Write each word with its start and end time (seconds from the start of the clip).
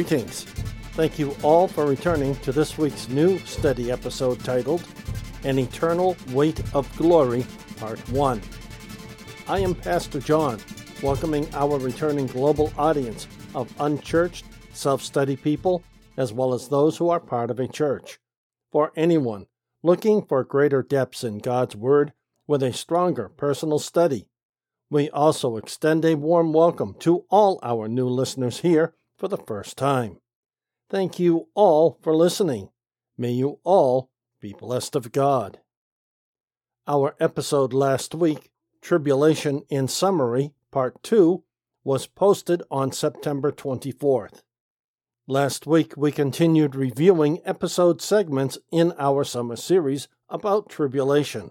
Greetings. 0.00 0.44
Thank 0.94 1.18
you 1.18 1.36
all 1.42 1.68
for 1.68 1.84
returning 1.84 2.34
to 2.36 2.52
this 2.52 2.78
week's 2.78 3.10
new 3.10 3.38
study 3.40 3.92
episode 3.92 4.42
titled 4.42 4.82
An 5.44 5.58
Eternal 5.58 6.16
Weight 6.30 6.58
of 6.74 6.90
Glory, 6.96 7.44
Part 7.76 7.98
1. 8.08 8.40
I 9.46 9.58
am 9.58 9.74
Pastor 9.74 10.18
John, 10.18 10.58
welcoming 11.02 11.46
our 11.52 11.78
returning 11.78 12.28
global 12.28 12.72
audience 12.78 13.28
of 13.54 13.70
unchurched, 13.78 14.46
self 14.72 15.02
study 15.02 15.36
people, 15.36 15.84
as 16.16 16.32
well 16.32 16.54
as 16.54 16.68
those 16.68 16.96
who 16.96 17.10
are 17.10 17.20
part 17.20 17.50
of 17.50 17.60
a 17.60 17.68
church. 17.68 18.18
For 18.72 18.92
anyone 18.96 19.48
looking 19.82 20.24
for 20.24 20.44
greater 20.44 20.82
depths 20.82 21.22
in 21.24 21.40
God's 21.40 21.76
Word 21.76 22.14
with 22.46 22.62
a 22.62 22.72
stronger 22.72 23.28
personal 23.28 23.78
study, 23.78 24.28
we 24.88 25.10
also 25.10 25.58
extend 25.58 26.06
a 26.06 26.14
warm 26.14 26.54
welcome 26.54 26.94
to 27.00 27.26
all 27.28 27.60
our 27.62 27.86
new 27.86 28.08
listeners 28.08 28.60
here 28.60 28.94
for 29.20 29.28
the 29.28 29.36
first 29.36 29.76
time. 29.76 30.16
Thank 30.88 31.18
you 31.18 31.48
all 31.54 31.98
for 32.00 32.16
listening. 32.16 32.70
May 33.18 33.32
you 33.32 33.60
all 33.64 34.08
be 34.40 34.54
blessed 34.58 34.96
of 34.96 35.12
God. 35.12 35.60
Our 36.88 37.14
episode 37.20 37.74
last 37.74 38.14
week, 38.14 38.50
Tribulation 38.80 39.62
in 39.68 39.88
Summary, 39.88 40.54
Part 40.72 41.02
2, 41.02 41.44
was 41.84 42.06
posted 42.06 42.62
on 42.70 42.92
September 42.92 43.52
24th. 43.52 44.40
Last 45.28 45.66
week, 45.66 45.92
we 45.98 46.10
continued 46.10 46.74
reviewing 46.74 47.40
episode 47.44 48.00
segments 48.00 48.56
in 48.72 48.94
our 48.98 49.22
summer 49.22 49.56
series 49.56 50.08
about 50.30 50.70
tribulation. 50.70 51.50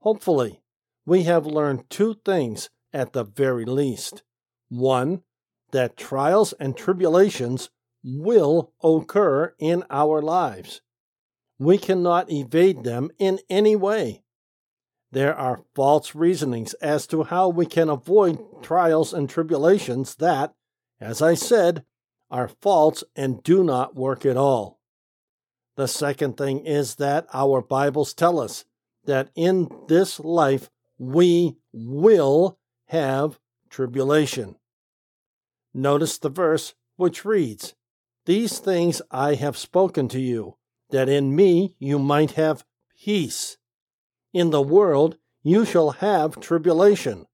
Hopefully, 0.00 0.60
we 1.06 1.22
have 1.22 1.46
learned 1.46 1.88
two 1.88 2.16
things 2.26 2.68
at 2.92 3.14
the 3.14 3.24
very 3.24 3.64
least. 3.64 4.22
One, 4.68 5.22
that 5.74 5.96
trials 5.96 6.52
and 6.60 6.76
tribulations 6.76 7.68
will 8.04 8.72
occur 8.80 9.52
in 9.58 9.82
our 9.90 10.22
lives. 10.22 10.80
We 11.58 11.78
cannot 11.78 12.30
evade 12.30 12.84
them 12.84 13.10
in 13.18 13.40
any 13.50 13.74
way. 13.74 14.22
There 15.10 15.34
are 15.34 15.64
false 15.74 16.14
reasonings 16.14 16.74
as 16.74 17.08
to 17.08 17.24
how 17.24 17.48
we 17.48 17.66
can 17.66 17.88
avoid 17.88 18.38
trials 18.62 19.12
and 19.12 19.28
tribulations 19.28 20.14
that, 20.16 20.54
as 21.00 21.20
I 21.20 21.34
said, 21.34 21.84
are 22.30 22.46
false 22.46 23.02
and 23.16 23.42
do 23.42 23.64
not 23.64 23.96
work 23.96 24.24
at 24.24 24.36
all. 24.36 24.78
The 25.76 25.88
second 25.88 26.36
thing 26.36 26.64
is 26.64 26.94
that 26.96 27.26
our 27.34 27.60
Bibles 27.60 28.14
tell 28.14 28.38
us 28.38 28.64
that 29.06 29.30
in 29.34 29.68
this 29.88 30.20
life 30.20 30.70
we 30.98 31.56
will 31.72 32.60
have 32.86 33.40
tribulation. 33.70 34.54
Notice 35.74 36.18
the 36.18 36.28
verse 36.28 36.74
which 36.96 37.24
reads, 37.24 37.74
These 38.26 38.60
things 38.60 39.02
I 39.10 39.34
have 39.34 39.56
spoken 39.56 40.06
to 40.08 40.20
you, 40.20 40.56
that 40.90 41.08
in 41.08 41.34
me 41.34 41.74
you 41.80 41.98
might 41.98 42.32
have 42.32 42.64
peace. 42.96 43.58
In 44.32 44.50
the 44.50 44.62
world 44.62 45.18
you 45.42 45.64
shall 45.64 45.90
have 45.90 46.40
tribulation, 46.40 47.26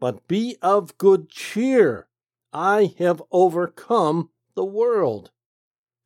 but 0.00 0.26
be 0.26 0.56
of 0.62 0.96
good 0.96 1.28
cheer. 1.28 2.08
I 2.52 2.94
have 2.98 3.22
overcome 3.30 4.30
the 4.54 4.64
world. 4.64 5.30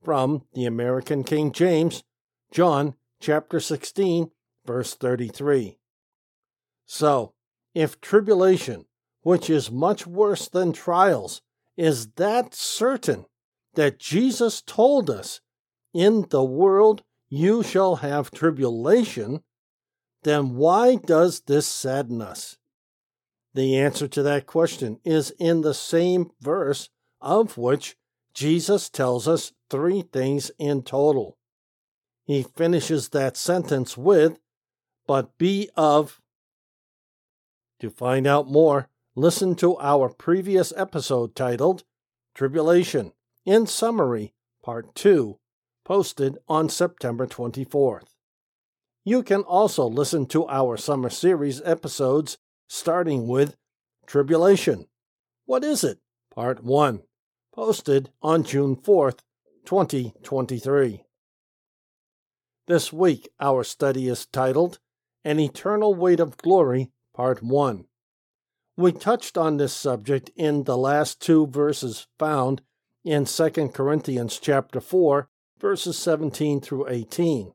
From 0.03 0.43
the 0.55 0.66
American 0.66 1.25
King 1.25 1.50
James, 1.53 2.05
John 2.50 2.94
chapter 3.21 3.59
16, 3.59 4.31
verse 4.65 4.94
33. 4.94 5.78
So, 6.84 7.32
if 7.75 8.00
tribulation, 8.00 8.87
which 9.22 9.50
is 9.50 9.71
much 9.71 10.06
worse 10.06 10.49
than 10.49 10.72
trials, 10.72 11.43
is 11.76 12.09
that 12.12 12.54
certain 12.54 13.26
that 13.75 13.98
Jesus 13.98 14.62
told 14.62 15.10
us, 15.10 15.41
In 15.92 16.26
the 16.31 16.44
world 16.44 17.03
you 17.28 17.62
shall 17.62 17.97
have 17.97 18.31
tribulation, 18.31 19.42
then 20.22 20.56
why 20.56 20.97
does 20.97 21.41
this 21.41 21.66
sadden 21.66 22.20
us? 22.22 22.56
The 23.54 23.78
answer 23.78 24.09
to 24.09 24.22
that 24.22 24.47
question 24.47 24.98
is 25.04 25.31
in 25.38 25.62
the 25.62 25.75
same 25.75 26.31
verse, 26.41 26.91
of 27.20 27.56
which 27.56 27.97
Jesus 28.34 28.91
tells 28.91 29.26
us 29.26 29.53
three 29.70 30.03
things 30.03 30.50
in 30.58 30.82
total. 30.82 31.38
He 32.25 32.43
finishes 32.43 33.10
that 33.10 33.37
sentence 33.37 33.97
with, 33.97 34.38
But 35.06 35.38
be 35.38 35.70
of. 35.76 36.20
To 37.81 37.88
find 37.88 38.26
out 38.26 38.48
more, 38.48 38.88
listen 39.19 39.54
to 39.54 39.78
our 39.78 40.10
previous 40.10 40.75
episode 40.77 41.34
titled 41.34 41.82
Tribulation, 42.34 43.12
in 43.47 43.66
summary, 43.66 44.34
Part 44.62 44.94
2, 44.94 45.38
posted 45.87 46.37
on 46.49 46.69
September 46.69 47.26
24th. 47.26 48.09
You 49.06 49.22
can 49.22 49.41
also 49.41 49.87
listen 49.87 50.26
to 50.26 50.47
our 50.49 50.76
summer 50.76 51.09
series 51.09 51.62
episodes 51.65 52.37
starting 52.69 53.26
with 53.26 53.56
Tribulation. 54.06 54.87
What 55.47 55.65
is 55.65 55.82
it? 55.82 55.99
Part 56.34 56.62
1, 56.62 57.00
posted 57.55 58.10
on 58.21 58.44
June 58.44 58.76
4th, 58.76 59.21
2023. 59.65 61.05
This 62.66 62.93
week, 62.93 63.31
our 63.41 63.65
study 63.65 64.09
is 64.09 64.26
titled 64.26 64.78
An 65.25 65.41
Eternal 65.41 65.94
Weight 65.94 66.21
of 66.21 66.37
Glory, 66.37 66.91
Part 67.15 67.43
1. 67.43 67.87
We 68.78 68.92
touched 68.92 69.38
on 69.38 69.56
this 69.56 69.72
subject 69.72 70.31
in 70.37 70.64
the 70.64 70.76
last 70.76 71.20
two 71.20 71.47
verses 71.47 72.06
found 72.19 72.60
in 73.04 73.25
2 73.25 73.50
Corinthians 73.72 74.38
chapter 74.38 74.81
4, 74.81 75.31
verses 75.59 75.97
17 75.97 76.60
through 76.60 76.88
18. 76.88 77.53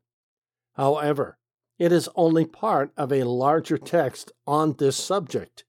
However, 0.73 1.37
it 1.77 1.91
is 1.91 2.09
only 2.15 2.45
part 2.45 2.91
of 2.97 3.11
a 3.11 3.23
larger 3.23 3.77
text 3.77 4.31
on 4.47 4.73
this 4.79 4.95
subject. 4.95 5.63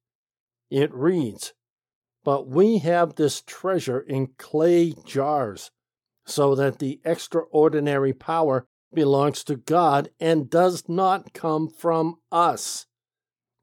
It 0.70 0.92
reads, 0.94 1.52
But 2.24 2.48
we 2.48 2.78
have 2.78 3.16
this 3.16 3.42
treasure 3.42 4.00
in 4.00 4.28
clay 4.38 4.94
jars, 5.04 5.70
so 6.24 6.54
that 6.54 6.78
the 6.78 7.00
extraordinary 7.04 8.14
power 8.14 8.66
belongs 8.94 9.44
to 9.44 9.56
God 9.56 10.08
and 10.18 10.48
does 10.48 10.88
not 10.88 11.34
come 11.34 11.68
from 11.68 12.16
us. 12.30 12.86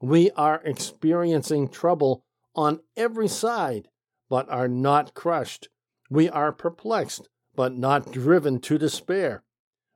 We 0.00 0.30
are 0.30 0.62
experiencing 0.64 1.68
trouble 1.68 2.24
on 2.54 2.80
every 2.96 3.28
side, 3.28 3.88
but 4.28 4.48
are 4.48 4.68
not 4.68 5.14
crushed. 5.14 5.68
We 6.08 6.28
are 6.28 6.52
perplexed, 6.52 7.28
but 7.54 7.76
not 7.76 8.12
driven 8.12 8.60
to 8.60 8.78
despair. 8.78 9.42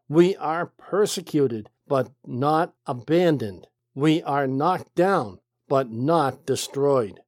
We 0.08 0.36
are 0.36 0.66
persecuted, 0.66 1.70
but 1.88 2.10
not 2.26 2.74
abandoned. 2.86 3.68
We 3.94 4.22
are 4.22 4.46
knocked 4.46 4.94
down, 4.94 5.38
but 5.68 5.90
not 5.90 6.44
destroyed. 6.44 7.20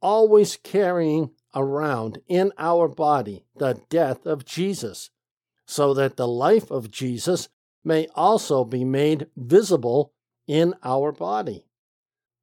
Always 0.00 0.56
carrying 0.56 1.30
around 1.54 2.20
in 2.28 2.52
our 2.56 2.86
body 2.86 3.44
the 3.56 3.80
death 3.88 4.26
of 4.26 4.44
Jesus, 4.44 5.10
so 5.66 5.92
that 5.94 6.16
the 6.16 6.28
life 6.28 6.70
of 6.70 6.90
Jesus 6.90 7.48
may 7.84 8.06
also 8.14 8.64
be 8.64 8.84
made 8.84 9.26
visible 9.36 10.12
in 10.46 10.74
our 10.84 11.10
body. 11.12 11.66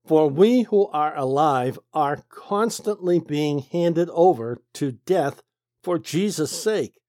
For 0.10 0.28
we 0.28 0.64
who 0.64 0.88
are 0.88 1.16
alive 1.16 1.78
are 1.94 2.24
constantly 2.30 3.20
being 3.20 3.60
handed 3.60 4.10
over 4.10 4.58
to 4.74 4.94
death 4.94 5.44
for 5.84 6.00
Jesus' 6.00 6.64
sake, 6.64 7.00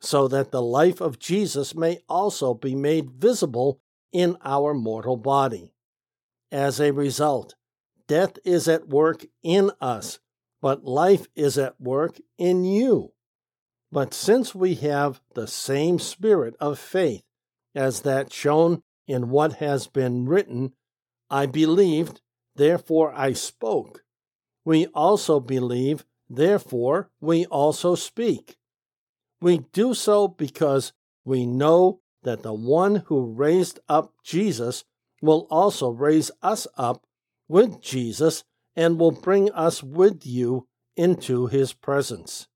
so 0.00 0.26
that 0.26 0.50
the 0.50 0.60
life 0.60 1.00
of 1.00 1.20
Jesus 1.20 1.76
may 1.76 2.00
also 2.08 2.54
be 2.54 2.74
made 2.74 3.12
visible 3.12 3.80
in 4.12 4.36
our 4.44 4.74
mortal 4.74 5.16
body. 5.16 5.72
As 6.50 6.80
a 6.80 6.90
result, 6.90 7.54
death 8.08 8.32
is 8.44 8.66
at 8.66 8.88
work 8.88 9.24
in 9.44 9.70
us, 9.80 10.18
but 10.60 10.84
life 10.84 11.28
is 11.36 11.58
at 11.58 11.80
work 11.80 12.18
in 12.38 12.64
you. 12.64 13.12
But 13.92 14.12
since 14.12 14.52
we 14.52 14.74
have 14.74 15.20
the 15.36 15.46
same 15.46 16.00
spirit 16.00 16.56
of 16.58 16.80
faith 16.80 17.22
as 17.76 18.00
that 18.00 18.32
shown 18.32 18.82
in 19.06 19.30
what 19.30 19.52
has 19.58 19.86
been 19.86 20.26
written, 20.26 20.72
I 21.30 21.46
believed 21.46 22.20
therefore 22.58 23.12
I 23.14 23.32
spoke. 23.32 24.04
We 24.64 24.86
also 24.88 25.40
believe, 25.40 26.04
therefore 26.28 27.10
we 27.20 27.46
also 27.46 27.94
speak. 27.94 28.58
We 29.40 29.58
do 29.72 29.94
so 29.94 30.28
because 30.28 30.92
we 31.24 31.46
know 31.46 32.00
that 32.24 32.42
the 32.42 32.52
one 32.52 32.96
who 33.06 33.32
raised 33.32 33.80
up 33.88 34.12
Jesus 34.22 34.84
will 35.22 35.46
also 35.50 35.88
raise 35.90 36.30
us 36.42 36.66
up 36.76 37.06
with 37.48 37.80
Jesus 37.80 38.44
and 38.76 38.98
will 38.98 39.12
bring 39.12 39.50
us 39.52 39.82
with 39.82 40.26
you 40.26 40.66
into 40.96 41.46
his 41.46 41.72
presence. 41.72 42.48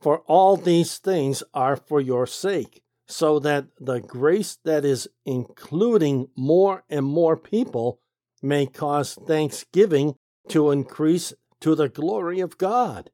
For 0.00 0.20
all 0.20 0.56
these 0.56 0.98
things 0.98 1.42
are 1.52 1.76
for 1.76 2.00
your 2.00 2.26
sake, 2.26 2.82
so 3.06 3.38
that 3.40 3.66
the 3.78 4.00
grace 4.00 4.58
that 4.64 4.84
is 4.84 5.08
including 5.26 6.28
more 6.36 6.84
and 6.88 7.04
more 7.04 7.36
people 7.36 8.00
may 8.42 8.66
cause 8.66 9.14
thanksgiving 9.26 10.14
to 10.48 10.70
increase 10.70 11.32
to 11.60 11.74
the 11.74 11.88
glory 11.88 12.40
of 12.40 12.58
God. 12.58 13.10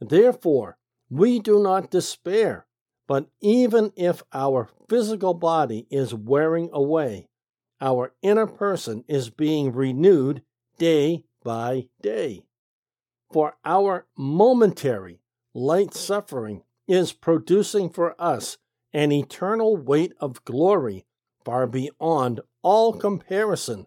Therefore, 0.00 0.78
we 1.10 1.38
do 1.38 1.62
not 1.62 1.90
despair, 1.90 2.66
but 3.06 3.28
even 3.40 3.92
if 3.96 4.22
our 4.32 4.68
physical 4.88 5.34
body 5.34 5.86
is 5.90 6.14
wearing 6.14 6.70
away, 6.72 7.28
our 7.80 8.14
inner 8.22 8.46
person 8.46 9.04
is 9.08 9.30
being 9.30 9.72
renewed 9.72 10.42
day 10.78 11.24
by 11.42 11.88
day. 12.00 12.42
For 13.32 13.56
our 13.64 14.06
momentary 14.16 15.20
light 15.54 15.94
suffering 15.94 16.62
is 16.86 17.12
producing 17.12 17.90
for 17.90 18.14
us 18.20 18.58
an 18.92 19.12
eternal 19.12 19.76
weight 19.76 20.14
of 20.20 20.44
glory 20.44 21.04
far 21.44 21.66
beyond 21.66 22.40
all 22.62 22.92
comparison, 22.92 23.86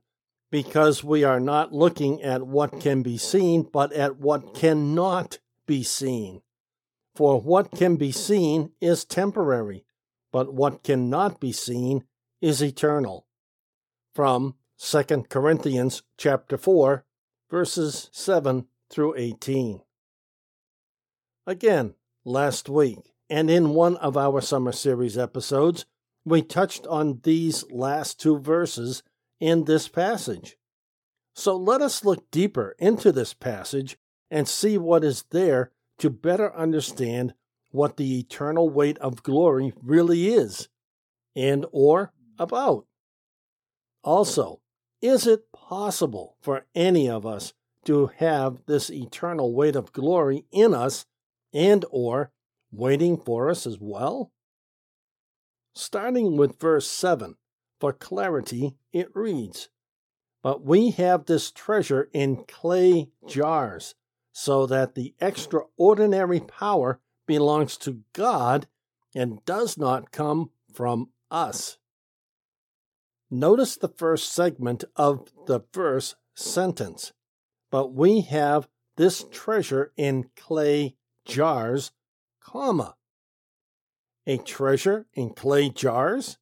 because 0.51 1.03
we 1.03 1.24
are 1.24 1.39
not 1.39 1.74
looking 1.74 2.21
at 2.21 2.45
what 2.45 2.81
can 2.81 3.01
be 3.01 3.18
seen, 3.18 3.63
but 3.63 3.94
at 3.94 4.18
what 4.18 4.53
cannot 4.53 5.39
be 5.65 5.81
seen. 5.81 6.42
For 7.15 7.39
what 7.39 7.71
can 7.71 7.95
be 7.95 8.12
seen 8.12 8.71
is 8.81 9.06
temporary, 9.06 9.86
but 10.31 10.53
what 10.53 10.83
cannot 10.83 11.39
be 11.39 11.53
seen 11.53 12.03
is 12.42 12.62
eternal. 12.62 13.25
From 14.13 14.56
2 14.77 15.03
Corinthians 15.30 16.03
chapter 16.18 16.57
4, 16.57 17.06
verses 17.50 18.09
7 18.12 18.68
through 18.89 19.15
18. 19.18 19.81
Again, 21.48 21.95
last 22.25 22.68
week, 22.68 23.00
and 23.30 23.50
in 23.50 23.69
one 23.69 23.95
of 23.98 24.18
our 24.18 24.42
summer 24.42 24.74
series 24.74 25.18
episodes, 25.18 25.86
we 26.25 26.42
touched 26.42 26.86
on 26.88 27.21
these 27.24 27.63
last 27.71 28.19
two 28.19 28.38
verses 28.38 29.03
in 29.42 29.66
this 29.66 29.90
passage. 29.90 30.56
So 31.36 31.58
let 31.58 31.82
us 31.82 32.06
look 32.06 32.30
deeper 32.32 32.76
into 32.80 33.12
this 33.12 33.34
passage 33.34 33.98
and 34.30 34.48
see 34.48 34.78
what 34.78 35.04
is 35.04 35.26
there 35.32 35.72
to 35.98 36.10
better 36.10 36.56
understand 36.56 37.34
what 37.72 37.98
the 37.98 38.20
eternal 38.20 38.70
weight 38.70 38.98
of 39.00 39.24
glory 39.24 39.74
really 39.82 40.30
is 40.30 40.70
and 41.36 41.66
or 41.72 42.14
about. 42.38 42.86
Also, 44.04 44.62
is 45.02 45.26
it 45.26 45.52
possible 45.52 46.38
for 46.42 46.66
any 46.76 47.10
of 47.10 47.26
us 47.26 47.54
to 47.86 48.12
have 48.18 48.66
this 48.68 48.90
eternal 48.90 49.54
weight 49.54 49.76
of 49.76 49.92
glory 49.92 50.46
in 50.52 50.74
us 50.74 51.06
and 51.54 51.86
or 51.90 52.32
waiting 52.72 53.18
for 53.18 53.50
us 53.50 53.66
as 53.66 53.78
well? 53.80 54.32
Starting 55.74 56.36
with 56.36 56.60
verse 56.60 56.88
7, 56.88 57.36
for 57.81 57.92
clarity, 57.92 58.75
it 58.94 59.10
reads, 59.16 59.69
But 60.44 60.63
we 60.63 60.92
have 60.92 61.25
this 61.25 61.51
treasure 61.51 62.10
in 62.13 62.45
clay 62.48 63.10
jars, 63.28 63.95
so 64.31 64.66
that 64.68 64.95
the 64.95 65.16
extraordinary 65.19 66.39
power 66.39 67.01
belongs 67.25 67.75
to 67.78 68.04
God 68.13 68.68
and 69.16 69.44
does 69.45 69.78
not 69.78 70.12
come 70.12 70.51
from 70.72 71.10
us. 71.31 71.78
Notice 73.30 73.75
the 73.75 73.89
first 73.89 74.31
segment 74.31 74.84
of 74.95 75.31
the 75.48 75.62
verse 75.74 76.16
sentence. 76.36 77.13
But 77.72 77.94
we 77.94 78.22
have 78.22 78.68
this 78.98 79.25
treasure 79.31 79.92
in 79.98 80.30
clay 80.36 80.95
jars, 81.25 81.92
comma. 82.42 82.95
A 84.27 84.38
treasure 84.38 85.07
in 85.13 85.31
clay 85.31 85.69
jars? 85.69 86.38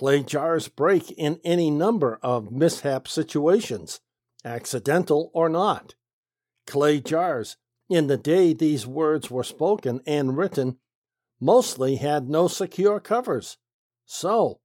Clay 0.00 0.22
jars 0.22 0.66
break 0.66 1.10
in 1.10 1.38
any 1.44 1.70
number 1.70 2.18
of 2.22 2.50
mishap 2.50 3.06
situations, 3.06 4.00
accidental 4.42 5.30
or 5.34 5.50
not. 5.50 5.94
Clay 6.66 7.00
jars, 7.00 7.58
in 7.90 8.06
the 8.06 8.16
day 8.16 8.54
these 8.54 8.86
words 8.86 9.30
were 9.30 9.44
spoken 9.44 10.00
and 10.06 10.38
written, 10.38 10.78
mostly 11.38 11.96
had 11.96 12.30
no 12.30 12.48
secure 12.48 12.98
covers. 12.98 13.58
So, 14.06 14.60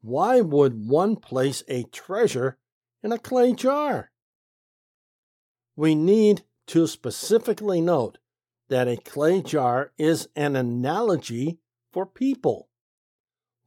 why 0.00 0.40
would 0.40 0.88
one 0.88 1.16
place 1.16 1.62
a 1.68 1.82
treasure 1.82 2.56
in 3.02 3.12
a 3.12 3.18
clay 3.18 3.52
jar? 3.52 4.10
We 5.76 5.94
need 5.96 6.44
to 6.68 6.86
specifically 6.86 7.82
note 7.82 8.16
that 8.70 8.88
a 8.88 8.96
clay 8.96 9.42
jar 9.42 9.92
is 9.98 10.30
an 10.34 10.56
analogy 10.56 11.58
for 11.92 12.06
people. 12.06 12.70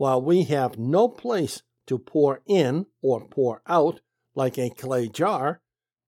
While 0.02 0.24
we 0.24 0.46
have 0.46 0.80
no 0.80 1.08
place 1.08 1.62
to 1.86 2.00
pour 2.00 2.42
in 2.48 2.88
or 3.04 3.24
pour 3.24 3.62
out 3.68 4.02
like 4.34 4.58
a 4.58 4.72
clay 4.72 5.08
jar, 5.08 5.62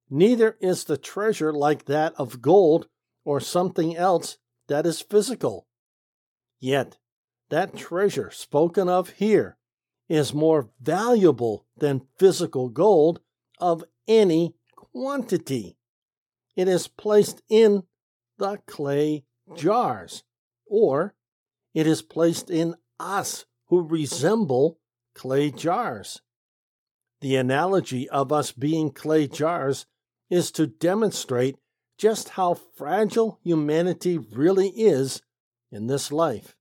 neither 0.10 0.58
is 0.60 0.86
the 0.86 0.98
treasure 0.98 1.54
like 1.54 1.86
that 1.86 2.16
of 2.18 2.42
gold 2.42 2.88
or 3.24 3.40
something 3.40 3.96
else 3.96 4.40
that 4.68 4.88
is 4.88 5.00
physical. 5.00 5.68
Yet, 6.60 6.98
that 7.52 7.78
treasure 7.78 8.32
spoken 8.32 8.90
of 8.90 9.10
here 9.10 9.58
is 10.10 10.34
more 10.34 10.72
valuable 10.82 11.68
than 11.78 12.08
physical 12.18 12.70
gold 12.70 13.20
of 13.60 13.84
any 14.08 14.56
quantity. 14.76 15.78
It 16.56 16.68
is 16.68 16.88
placed 16.88 17.44
in 17.48 17.84
the 18.40 18.58
clay 18.66 19.26
jars, 19.56 20.24
or 20.66 21.14
it 21.76 21.86
is 21.86 22.02
placed 22.02 22.50
in 22.50 22.74
us 23.00 23.46
who 23.68 23.82
resemble 23.82 24.80
clay 25.16 25.52
jars. 25.52 26.22
The 27.22 27.36
analogy 27.36 28.10
of 28.10 28.32
us 28.32 28.52
being 28.52 28.92
clay 28.92 29.28
jars 29.28 29.86
is 30.30 30.52
to 30.52 30.68
demonstrate 30.68 31.58
just 31.98 32.30
how 32.30 32.56
fragile 32.56 33.40
humanity 33.44 34.18
really 34.18 34.70
is 34.70 35.22
in 35.72 35.88
this 35.88 36.12
life. 36.12 36.56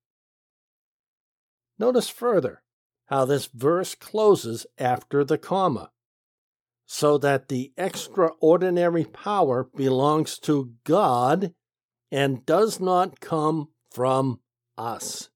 Notice 1.78 2.08
further 2.08 2.62
how 3.06 3.25
this 3.25 3.46
verse 3.46 3.94
closes 3.94 4.66
after 4.78 5.25
the 5.25 5.38
comma, 5.38 5.90
so 6.87 7.19
that 7.19 7.49
the 7.49 7.72
extraordinary 7.76 9.04
power 9.04 9.68
belongs 9.75 10.38
to 10.40 10.73
God 10.85 11.54
and 12.11 12.47
does 12.47 12.78
not 12.78 13.21
come 13.21 13.68
from 13.90 14.40
us. 14.78 15.30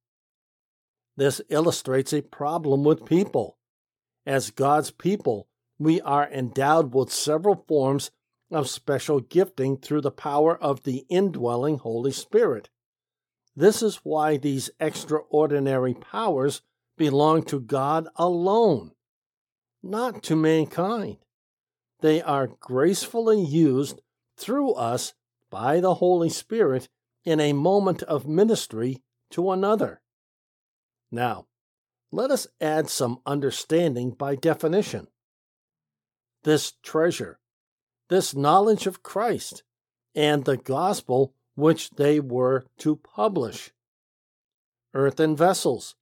This 1.17 1.41
illustrates 1.49 2.13
a 2.13 2.23
problem 2.23 2.85
with 2.85 3.07
people. 3.07 3.57
As 4.27 4.51
God's 4.51 4.91
people, 4.91 5.49
we 5.79 6.01
are 6.01 6.29
endowed 6.31 6.95
with 6.95 7.13
several 7.13 7.65
forms 7.69 8.11
of 8.51 8.69
special 8.69 9.21
gifting 9.21 9.77
through 9.79 10.03
the 10.03 10.11
power 10.11 10.57
of 10.57 10.83
the 10.83 11.05
indwelling 11.09 11.79
Holy 11.79 12.13
Spirit. 12.13 12.69
This 13.55 13.83
is 13.83 14.01
why 14.03 14.37
these 14.37 14.71
extraordinary 14.79 15.95
powers 15.95 16.63
belong 16.99 17.43
to 17.45 17.61
God 17.61 18.09
alone, 18.17 18.93
not 19.83 20.23
to 20.25 20.37
mankind. 20.37 21.17
They 22.01 22.21
are 22.21 22.49
gracefully 22.61 23.43
used 23.43 24.01
through 24.37 24.73
us 24.73 25.15
by 25.51 25.81
the 25.81 25.95
Holy 25.95 26.29
Spirit 26.29 26.89
in 27.25 27.41
a 27.41 27.55
moment 27.55 28.03
of 28.03 28.29
ministry 28.29 29.03
to 29.31 29.51
another. 29.51 30.01
Now, 31.11 31.47
let 32.13 32.31
us 32.31 32.47
add 32.61 32.89
some 32.89 33.21
understanding 33.27 34.11
by 34.11 34.37
definition. 34.37 35.09
This 36.45 36.73
treasure, 36.83 37.39
this 38.09 38.35
knowledge 38.35 38.87
of 38.87 39.03
Christ, 39.03 39.63
and 40.15 40.45
the 40.45 40.57
gospel 40.57 41.35
which 41.55 41.91
they 41.91 42.21
were 42.21 42.67
to 42.79 42.97
publish. 42.97 43.73
Earthen 44.95 45.37
vessels, 45.37 45.95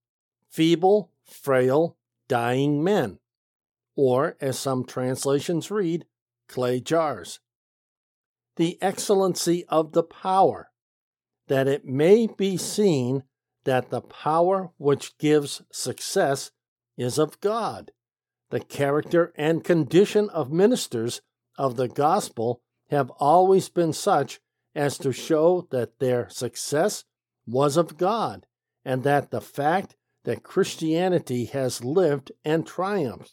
feeble, 0.49 1.11
frail, 1.25 1.96
dying 2.28 2.84
men, 2.84 3.18
or, 3.96 4.37
as 4.40 4.58
some 4.58 4.84
translations 4.84 5.70
read, 5.70 6.04
clay 6.49 6.80
jars 6.80 7.40
the 8.56 8.78
excellency 8.80 9.64
of 9.68 9.92
the 9.92 10.02
power, 10.02 10.70
that 11.49 11.68
it 11.68 11.84
may 11.84 12.26
be 12.26 12.56
seen 12.56 13.23
that 13.64 13.90
the 13.90 14.00
power 14.00 14.71
which 14.78 15.16
gives 15.18 15.62
success 15.73 16.50
is 16.97 17.18
of 17.18 17.40
God. 17.40 17.92
The 18.50 18.61
character 18.61 19.33
and 19.37 19.64
condition 19.64 20.30
of 20.30 20.52
ministers 20.52 21.23
of 21.59 21.76
the 21.76 21.88
gospel 21.88 22.61
have 22.90 23.11
always 23.18 23.68
been 23.68 23.92
such 23.92 24.40
as 24.75 24.99
to 24.99 25.12
show 25.12 25.66
that 25.71 25.99
their 25.99 26.28
success 26.28 27.04
was 27.47 27.76
of 27.76 27.97
God, 27.97 28.47
and 28.85 29.02
that 29.02 29.30
the 29.30 29.40
fact 29.40 29.97
that 30.25 30.42
Christianity 30.42 31.47
has 31.47 31.85
lived 31.85 32.33
and 32.44 32.66
triumphed, 32.66 33.33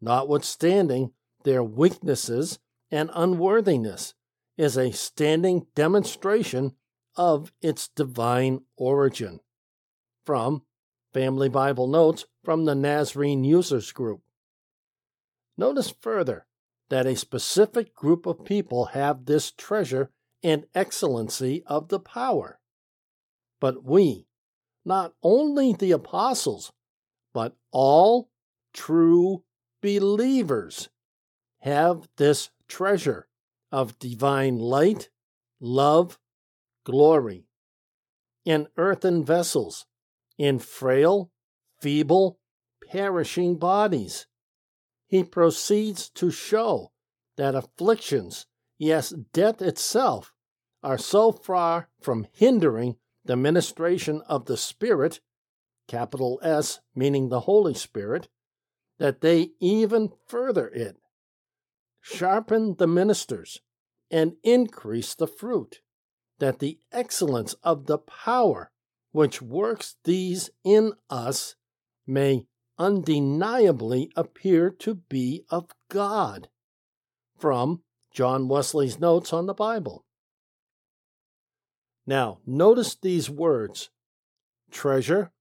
notwithstanding 0.00 1.12
their 1.44 1.62
weaknesses 1.62 2.58
and 2.90 3.10
unworthiness, 3.14 4.14
is 4.56 4.76
a 4.76 4.90
standing 4.90 5.66
demonstration 5.74 6.72
of 7.16 7.52
its 7.60 7.88
divine 7.88 8.60
origin. 8.76 9.40
From 10.24 10.62
Family 11.12 11.48
Bible 11.48 11.86
Notes 11.86 12.24
from 12.44 12.64
the 12.64 12.74
Nazarene 12.74 13.44
Users 13.44 13.92
Group. 13.92 14.22
Notice 15.56 15.90
further 15.90 16.46
that 16.88 17.06
a 17.06 17.16
specific 17.16 17.94
group 17.94 18.26
of 18.26 18.44
people 18.44 18.86
have 18.86 19.24
this 19.24 19.50
treasure 19.50 20.10
and 20.42 20.66
excellency 20.74 21.62
of 21.66 21.88
the 21.88 22.00
power. 22.00 22.58
But 23.60 23.84
we, 23.84 24.26
not 24.84 25.14
only 25.22 25.72
the 25.72 25.92
apostles, 25.92 26.72
but 27.32 27.56
all 27.70 28.30
true 28.72 29.44
believers, 29.82 30.88
have 31.60 32.08
this 32.16 32.50
treasure 32.68 33.28
of 33.70 33.98
divine 33.98 34.58
light, 34.58 35.10
love, 35.60 36.18
glory 36.84 37.46
in 38.44 38.66
earthen 38.76 39.24
vessels, 39.24 39.86
in 40.40 40.58
frail, 40.58 41.30
feeble, 41.82 42.38
perishing 42.90 43.58
bodies. 43.58 44.26
He 45.06 45.22
proceeds 45.22 46.08
to 46.14 46.30
show 46.30 46.92
that 47.36 47.54
afflictions, 47.54 48.46
yes, 48.78 49.10
death 49.34 49.60
itself, 49.60 50.32
are 50.82 50.96
so 50.96 51.30
far 51.30 51.90
from 52.00 52.26
hindering 52.32 52.96
the 53.22 53.36
ministration 53.36 54.22
of 54.26 54.46
the 54.46 54.56
Spirit, 54.56 55.20
capital 55.86 56.40
S 56.42 56.80
meaning 56.94 57.28
the 57.28 57.40
Holy 57.40 57.74
Spirit, 57.74 58.28
that 58.98 59.20
they 59.20 59.50
even 59.60 60.10
further 60.26 60.68
it, 60.68 60.96
sharpen 62.00 62.76
the 62.78 62.86
ministers, 62.86 63.60
and 64.10 64.36
increase 64.42 65.14
the 65.14 65.26
fruit, 65.26 65.80
that 66.38 66.60
the 66.60 66.78
excellence 66.92 67.52
of 67.62 67.84
the 67.84 67.98
power 67.98 68.72
which 69.12 69.42
works 69.42 69.96
these 70.04 70.50
in 70.64 70.92
us 71.08 71.56
may 72.06 72.46
undeniably 72.78 74.10
appear 74.16 74.70
to 74.70 74.94
be 74.94 75.44
of 75.50 75.70
God. 75.88 76.48
From 77.36 77.82
John 78.12 78.48
Wesley's 78.48 78.98
Notes 78.98 79.32
on 79.32 79.46
the 79.46 79.54
Bible. 79.54 80.04
Now, 82.06 82.38
notice 82.46 82.94
these 82.94 83.30
words 83.30 83.90
treasure, 84.70 85.32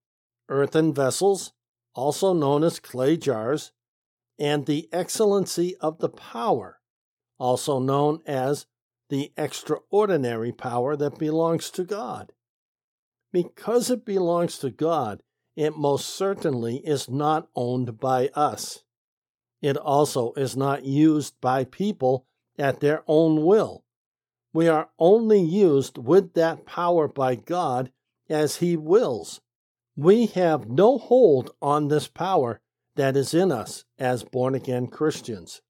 earthen 0.50 0.94
vessels, 0.94 1.54
also 1.94 2.34
known 2.34 2.64
as 2.64 2.80
clay 2.80 3.18
jars, 3.18 3.72
and 4.38 4.66
the 4.66 4.88
excellency 4.92 5.76
of 5.78 6.00
the 6.00 6.10
power, 6.10 6.80
also 7.38 7.80
known 7.80 8.22
as 8.26 8.66
the 9.10 9.32
extraordinary 9.38 10.52
power 10.52 10.96
that 10.96 11.20
belongs 11.20 11.70
to 11.72 11.84
God. 11.84 12.32
Because 13.31 13.89
it 13.89 14.05
belongs 14.05 14.57
to 14.59 14.69
God, 14.69 15.21
it 15.55 15.77
most 15.77 16.09
certainly 16.09 16.77
is 16.77 17.09
not 17.09 17.48
owned 17.55 18.00
by 18.00 18.29
us. 18.33 18.83
It 19.62 19.77
also 19.77 20.33
is 20.33 20.55
not 20.55 20.86
used 20.86 21.39
by 21.41 21.65
people 21.65 22.25
at 22.57 22.79
their 22.79 23.03
own 23.07 23.45
will. 23.45 23.83
We 24.53 24.67
are 24.67 24.89
only 24.98 25.41
used 25.41 25.98
with 25.98 26.33
that 26.33 26.65
power 26.65 27.07
by 27.07 27.36
God 27.36 27.91
as 28.29 28.57
He 28.57 28.75
wills. 28.77 29.41
We 29.95 30.27
have 30.27 30.69
no 30.69 30.98
hold 30.98 31.51
on 31.62 31.88
this 31.89 32.07
power 32.07 32.62
that 32.95 33.15
is 33.15 33.33
in 33.33 33.51
us 33.51 33.86
as 33.98 34.24
born 34.24 34.55
again 34.55 34.88
Christians. 34.88 35.62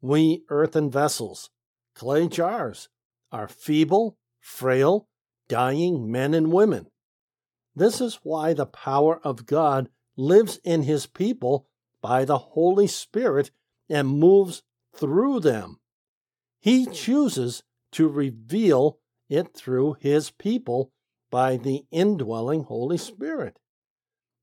We 0.00 0.44
earthen 0.48 0.90
vessels, 0.90 1.50
clay 1.94 2.28
jars, 2.28 2.88
are 3.30 3.48
feeble, 3.48 4.16
frail, 4.40 5.06
dying 5.50 6.10
men 6.10 6.32
and 6.32 6.52
women. 6.52 6.86
This 7.74 8.00
is 8.00 8.20
why 8.22 8.54
the 8.54 8.66
power 8.66 9.20
of 9.24 9.46
God 9.46 9.90
lives 10.16 10.60
in 10.62 10.84
His 10.84 11.06
people 11.06 11.66
by 12.00 12.24
the 12.24 12.38
Holy 12.38 12.86
Spirit 12.86 13.50
and 13.88 14.08
moves 14.08 14.62
through 14.94 15.40
them. 15.40 15.80
He 16.60 16.86
chooses 16.86 17.64
to 17.92 18.08
reveal 18.08 18.98
it 19.28 19.54
through 19.54 19.96
his 20.00 20.30
people 20.30 20.92
by 21.30 21.56
the 21.56 21.84
indwelling 21.90 22.64
Holy 22.64 22.98
Spirit. 22.98 23.58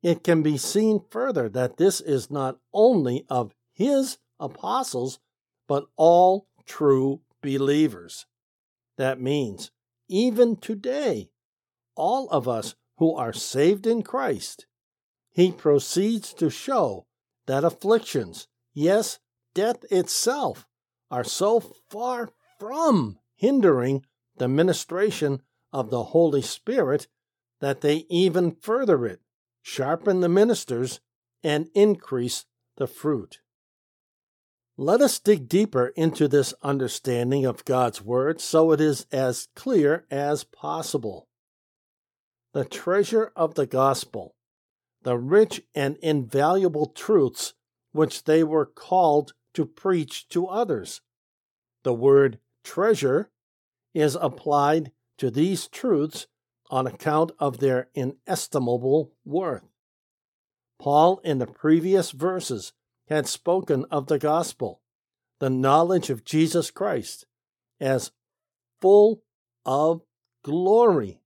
It 0.02 0.24
can 0.24 0.42
be 0.42 0.58
seen 0.58 1.02
further 1.10 1.50
that 1.50 1.78
this 1.78 2.02
is 2.02 2.32
not 2.32 2.60
only 2.74 3.26
of 3.30 3.54
his 3.74 4.18
apostles, 4.40 5.20
but 5.68 5.86
all 5.96 6.48
true 6.66 7.22
believers. 7.42 8.26
That 8.98 9.20
means, 9.20 9.72
even 10.08 10.56
today, 10.56 11.30
all 11.96 12.30
of 12.30 12.48
us 12.48 12.76
who 12.98 13.16
are 13.16 13.34
saved 13.34 13.86
in 13.86 14.02
Christ, 14.04 14.66
he 15.32 15.52
proceeds 15.52 16.34
to 16.34 16.50
show 16.50 17.06
that 17.46 17.64
afflictions, 17.64 18.48
yes, 18.74 19.20
death 19.54 19.84
itself, 19.92 20.66
are 21.10 21.24
so 21.24 21.60
far 21.90 22.30
from 22.60 23.20
hindering 23.36 24.04
the 24.38 24.48
ministration 24.48 25.42
of 25.72 25.90
the 25.90 26.06
Holy 26.06 26.42
Spirit 26.42 27.08
that 27.60 27.82
they 27.82 28.06
even 28.10 28.52
further 28.52 29.06
it, 29.06 29.22
sharpen 29.62 30.22
the 30.22 30.30
ministers, 30.30 31.00
and 31.44 31.70
increase 31.74 32.46
the 32.78 32.88
fruit. 32.88 33.40
Let 34.80 35.02
us 35.02 35.18
dig 35.18 35.50
deeper 35.50 35.88
into 35.96 36.28
this 36.28 36.54
understanding 36.62 37.46
of 37.46 37.66
God's 37.66 38.00
Word 38.00 38.40
so 38.40 38.72
it 38.72 38.80
is 38.80 39.08
as 39.12 39.48
clear 39.56 40.06
as 40.12 40.44
possible. 40.44 41.28
The 42.54 42.64
treasure 42.64 43.32
of 43.36 43.56
the 43.56 43.66
gospel, 43.66 44.36
the 45.02 45.18
rich 45.18 45.64
and 45.74 45.98
invaluable 45.98 46.88
truths 46.88 47.56
which 47.92 48.26
they 48.26 48.44
were 48.44 48.68
called 48.68 49.34
to 49.56 49.66
preach 49.66 50.30
to 50.30 50.46
others. 50.46 51.02
The 51.84 51.94
word 51.94 52.38
treasure 52.64 53.32
is 53.96 54.16
applied 54.22 54.92
to 55.18 55.32
these 55.32 55.68
truths 55.68 56.28
on 56.70 56.86
account 56.86 57.32
of 57.40 57.58
their 57.58 57.90
inestimable 57.96 59.14
worth. 59.26 59.64
Paul, 60.80 61.20
in 61.24 61.40
the 61.40 61.48
previous 61.48 62.12
verses, 62.12 62.74
had 63.10 63.28
spoken 63.28 63.86
of 63.92 64.08
the 64.08 64.20
gospel, 64.20 64.82
the 65.40 65.50
knowledge 65.50 66.10
of 66.10 66.24
Jesus 66.24 66.72
Christ, 66.72 67.26
as 67.80 68.12
full 68.82 69.24
of 69.66 70.02
glory 70.44 71.22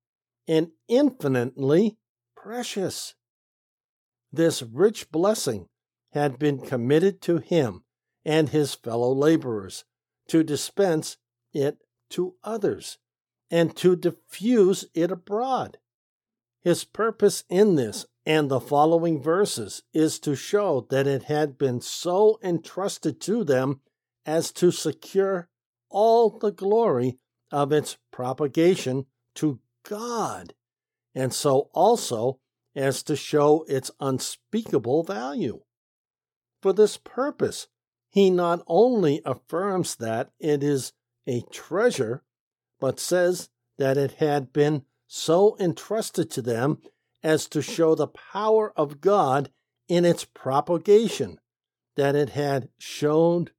and 0.48 0.72
infinitely 0.88 1.98
precious. 2.36 3.16
This 4.32 4.62
rich 4.62 5.12
blessing 5.12 5.68
had 6.12 6.40
been 6.40 6.60
committed 6.60 7.22
to 7.22 7.38
him 7.38 7.84
and 8.26 8.50
his 8.50 8.74
fellow 8.74 9.14
laborers 9.14 9.86
to 10.28 10.44
dispense 10.44 11.18
it 11.54 11.78
to 12.10 12.36
others 12.44 12.98
and 13.50 13.76
to 13.78 13.96
diffuse 13.96 14.86
it 14.94 15.12
abroad. 15.12 15.78
His 16.62 16.84
purpose 16.84 17.44
in 17.50 17.76
this 17.76 18.06
and 18.26 18.50
the 18.50 18.60
following 18.60 19.22
verses 19.22 19.84
is 19.94 20.20
to 20.20 20.36
show 20.36 20.86
that 20.90 21.08
it 21.08 21.24
had 21.24 21.58
been 21.58 21.82
so 21.82 22.40
entrusted 22.44 23.20
to 23.22 23.44
them 23.44 23.82
as 24.26 24.52
to 24.52 24.72
secure 24.72 25.50
all 25.90 26.30
the 26.30 26.52
glory 26.52 27.18
of 27.52 27.72
its 27.72 27.98
propagation 28.12 29.06
to 29.36 29.60
God, 29.84 30.54
and 31.16 31.34
so 31.34 31.70
also 31.74 32.40
as 32.76 33.04
to 33.04 33.16
show 33.16 33.66
its 33.68 33.92
unspeakable 34.00 35.04
value. 35.04 35.62
For 36.62 36.74
this 36.74 36.98
purpose, 36.98 37.68
he 38.10 38.30
not 38.30 38.64
only 38.68 39.22
affirms 39.26 39.96
that 39.96 40.32
it 40.40 40.64
is 40.64 40.94
a 41.28 41.42
treasure, 41.52 42.24
but 42.80 43.00
says 43.00 43.50
that 43.78 43.98
it 43.98 44.14
had 44.14 44.54
been 44.54 44.84
so 45.08 45.58
entrusted 45.60 46.30
to 46.32 46.42
them 46.42 46.82
as 47.24 47.48
to 47.48 47.62
show 47.62 47.96
the 47.96 48.08
power 48.08 48.74
of 48.76 49.02
God 49.02 49.52
in 49.88 50.06
its 50.06 50.26
propagation, 50.26 51.40
that 51.96 52.16
it 52.16 52.30
had 52.30 52.70
shown 52.80 53.50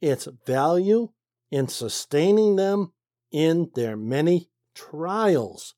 its 0.00 0.28
value 0.46 1.10
in 1.50 1.68
sustaining 1.68 2.56
them 2.56 2.92
in 3.30 3.70
their 3.74 3.96
many 3.96 4.50
trials, 4.74 5.74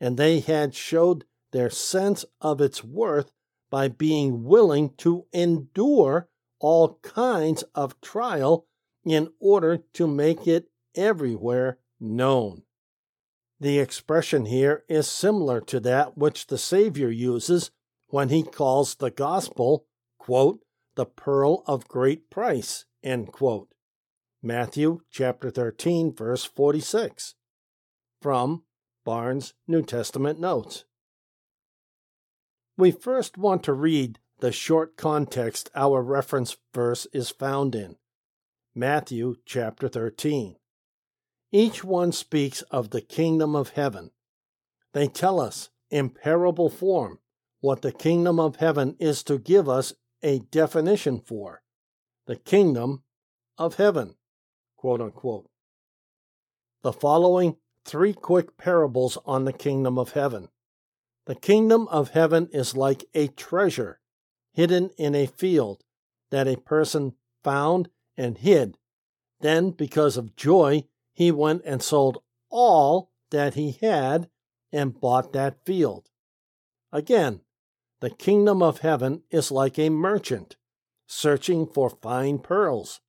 and 0.00 0.16
they 0.16 0.40
had 0.40 0.74
showed 0.74 1.24
their 1.52 1.70
sense 1.70 2.24
of 2.40 2.60
its 2.60 2.82
worth 2.82 3.30
by 3.70 3.88
being 3.88 4.44
willing 4.44 4.90
to 4.96 5.26
endure 5.32 6.28
all 6.58 6.98
kinds 7.02 7.62
of 7.74 8.00
trial 8.00 8.66
in 9.04 9.28
order 9.40 9.78
to 9.92 10.06
make 10.06 10.46
it 10.46 10.68
everywhere 10.94 11.78
known. 11.98 12.62
The 13.62 13.78
expression 13.78 14.46
here 14.46 14.82
is 14.88 15.06
similar 15.06 15.60
to 15.60 15.78
that 15.78 16.18
which 16.18 16.48
the 16.48 16.58
Savior 16.58 17.10
uses 17.10 17.70
when 18.08 18.28
he 18.28 18.42
calls 18.42 18.96
the 18.96 19.12
gospel, 19.12 19.86
quote, 20.18 20.64
the 20.96 21.06
pearl 21.06 21.62
of 21.68 21.86
great 21.86 22.28
price, 22.28 22.86
end 23.04 23.30
quote. 23.30 23.68
Matthew 24.42 25.02
chapter 25.12 25.48
13, 25.48 26.12
verse 26.12 26.44
46. 26.44 27.36
From 28.20 28.64
Barnes' 29.04 29.54
New 29.68 29.82
Testament 29.82 30.40
Notes. 30.40 30.84
We 32.76 32.90
first 32.90 33.38
want 33.38 33.62
to 33.62 33.74
read 33.74 34.18
the 34.40 34.50
short 34.50 34.96
context 34.96 35.70
our 35.76 36.02
reference 36.02 36.56
verse 36.74 37.06
is 37.12 37.30
found 37.30 37.76
in. 37.76 37.94
Matthew 38.74 39.36
chapter 39.46 39.86
13. 39.86 40.56
Each 41.52 41.84
one 41.84 42.12
speaks 42.12 42.62
of 42.62 42.90
the 42.90 43.02
kingdom 43.02 43.54
of 43.54 43.70
heaven. 43.70 44.10
They 44.94 45.06
tell 45.06 45.38
us, 45.38 45.68
in 45.90 46.08
parable 46.08 46.70
form, 46.70 47.18
what 47.60 47.82
the 47.82 47.92
kingdom 47.92 48.40
of 48.40 48.56
heaven 48.56 48.96
is 48.98 49.22
to 49.24 49.38
give 49.38 49.68
us 49.68 49.92
a 50.22 50.38
definition 50.38 51.20
for 51.20 51.62
the 52.26 52.36
kingdom 52.36 53.02
of 53.58 53.74
heaven. 53.74 54.14
The 54.82 55.42
following 56.92 57.56
three 57.84 58.14
quick 58.14 58.56
parables 58.56 59.18
on 59.26 59.44
the 59.44 59.52
kingdom 59.52 59.98
of 59.98 60.12
heaven. 60.12 60.48
The 61.26 61.34
kingdom 61.34 61.86
of 61.88 62.10
heaven 62.10 62.48
is 62.52 62.76
like 62.76 63.04
a 63.14 63.28
treasure 63.28 64.00
hidden 64.52 64.90
in 64.96 65.14
a 65.14 65.26
field 65.26 65.84
that 66.30 66.48
a 66.48 66.56
person 66.56 67.14
found 67.44 67.90
and 68.16 68.38
hid. 68.38 68.78
Then, 69.40 69.70
because 69.70 70.16
of 70.16 70.36
joy, 70.36 70.84
he 71.12 71.30
went 71.30 71.62
and 71.64 71.82
sold 71.82 72.22
all 72.50 73.10
that 73.30 73.54
he 73.54 73.72
had 73.80 74.28
and 74.72 75.00
bought 75.00 75.32
that 75.32 75.64
field. 75.64 76.08
Again, 76.92 77.40
the 78.00 78.10
kingdom 78.10 78.62
of 78.62 78.78
heaven 78.78 79.22
is 79.30 79.50
like 79.50 79.78
a 79.78 79.90
merchant 79.90 80.56
searching 81.06 81.66
for 81.66 81.90
fine 81.90 82.38
pearls. 82.38 83.00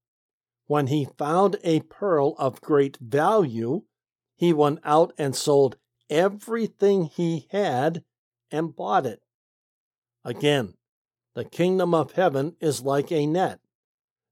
When 0.67 0.88
he 0.88 1.07
found 1.17 1.57
a 1.63 1.81
pearl 1.81 2.36
of 2.38 2.62
great 2.62 2.98
value, 2.98 3.83
he 4.36 4.53
went 4.53 4.79
out 4.83 5.13
and 5.17 5.36
sold 5.36 5.77
everything 6.10 7.05
he 7.05 7.48
had 7.51 8.03
and 8.51 8.75
bought 8.75 9.05
it. 9.05 9.22
Again, 10.24 10.75
the 11.33 11.43
kingdom 11.43 11.93
of 11.93 12.13
heaven 12.13 12.55
is 12.60 12.81
like 12.81 13.12
a 13.12 13.25
net 13.25 13.60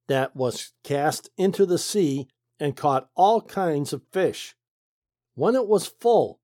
that 0.08 0.36
was 0.36 0.74
cast 0.84 1.30
into 1.38 1.66
the 1.66 1.78
sea 1.78 2.28
and 2.62 2.78
caught 2.78 3.10
all 3.16 3.42
kinds 3.42 3.92
of 3.92 4.04
fish. 4.14 4.56
When 5.34 5.56
it 5.56 5.68
was 5.68 5.88
full, 5.88 6.40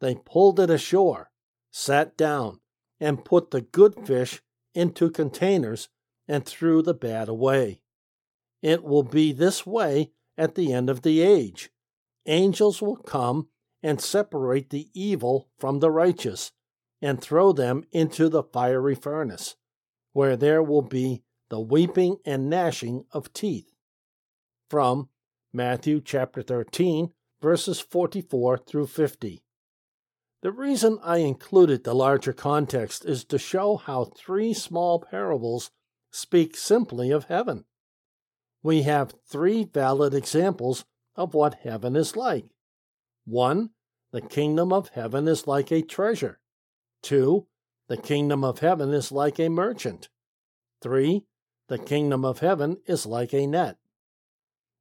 they 0.00 0.16
pulled 0.16 0.58
it 0.58 0.68
ashore, 0.68 1.30
sat 1.70 2.16
down, 2.16 2.58
and 2.98 3.24
put 3.24 3.52
the 3.52 3.60
good 3.60 3.94
fish 4.04 4.42
into 4.74 5.10
containers 5.10 5.88
and 6.26 6.44
threw 6.44 6.82
the 6.82 6.92
bad 6.92 7.28
away. 7.28 7.82
It 8.60 8.82
will 8.82 9.04
be 9.04 9.32
this 9.32 9.64
way 9.64 10.10
at 10.36 10.56
the 10.56 10.72
end 10.72 10.90
of 10.90 11.02
the 11.02 11.20
age. 11.20 11.70
Angels 12.26 12.82
will 12.82 12.96
come 12.96 13.48
and 13.80 14.00
separate 14.00 14.70
the 14.70 14.88
evil 14.92 15.48
from 15.56 15.78
the 15.78 15.90
righteous 15.90 16.50
and 17.00 17.22
throw 17.22 17.52
them 17.52 17.84
into 17.92 18.28
the 18.28 18.42
fiery 18.42 18.96
furnace, 18.96 19.54
where 20.12 20.36
there 20.36 20.64
will 20.64 20.82
be 20.82 21.22
the 21.48 21.60
weeping 21.60 22.16
and 22.24 22.50
gnashing 22.50 23.04
of 23.12 23.32
teeth. 23.32 23.72
From 24.68 25.09
Matthew 25.52 26.00
chapter 26.00 26.42
13, 26.42 27.10
verses 27.42 27.80
44 27.80 28.58
through 28.58 28.86
50. 28.86 29.42
The 30.42 30.52
reason 30.52 30.98
I 31.02 31.18
included 31.18 31.82
the 31.82 31.94
larger 31.94 32.32
context 32.32 33.04
is 33.04 33.24
to 33.24 33.38
show 33.38 33.76
how 33.76 34.04
three 34.04 34.54
small 34.54 35.00
parables 35.00 35.72
speak 36.12 36.56
simply 36.56 37.10
of 37.10 37.24
heaven. 37.24 37.64
We 38.62 38.82
have 38.82 39.14
three 39.28 39.64
valid 39.64 40.14
examples 40.14 40.84
of 41.16 41.34
what 41.34 41.54
heaven 41.62 41.96
is 41.96 42.16
like. 42.16 42.46
One, 43.24 43.70
the 44.12 44.20
kingdom 44.20 44.72
of 44.72 44.90
heaven 44.90 45.26
is 45.26 45.48
like 45.48 45.72
a 45.72 45.82
treasure. 45.82 46.38
Two, 47.02 47.48
the 47.88 47.96
kingdom 47.96 48.44
of 48.44 48.60
heaven 48.60 48.94
is 48.94 49.10
like 49.10 49.40
a 49.40 49.48
merchant. 49.48 50.10
Three, 50.80 51.24
the 51.68 51.78
kingdom 51.78 52.24
of 52.24 52.38
heaven 52.38 52.76
is 52.86 53.04
like 53.04 53.34
a 53.34 53.48
net. 53.48 53.79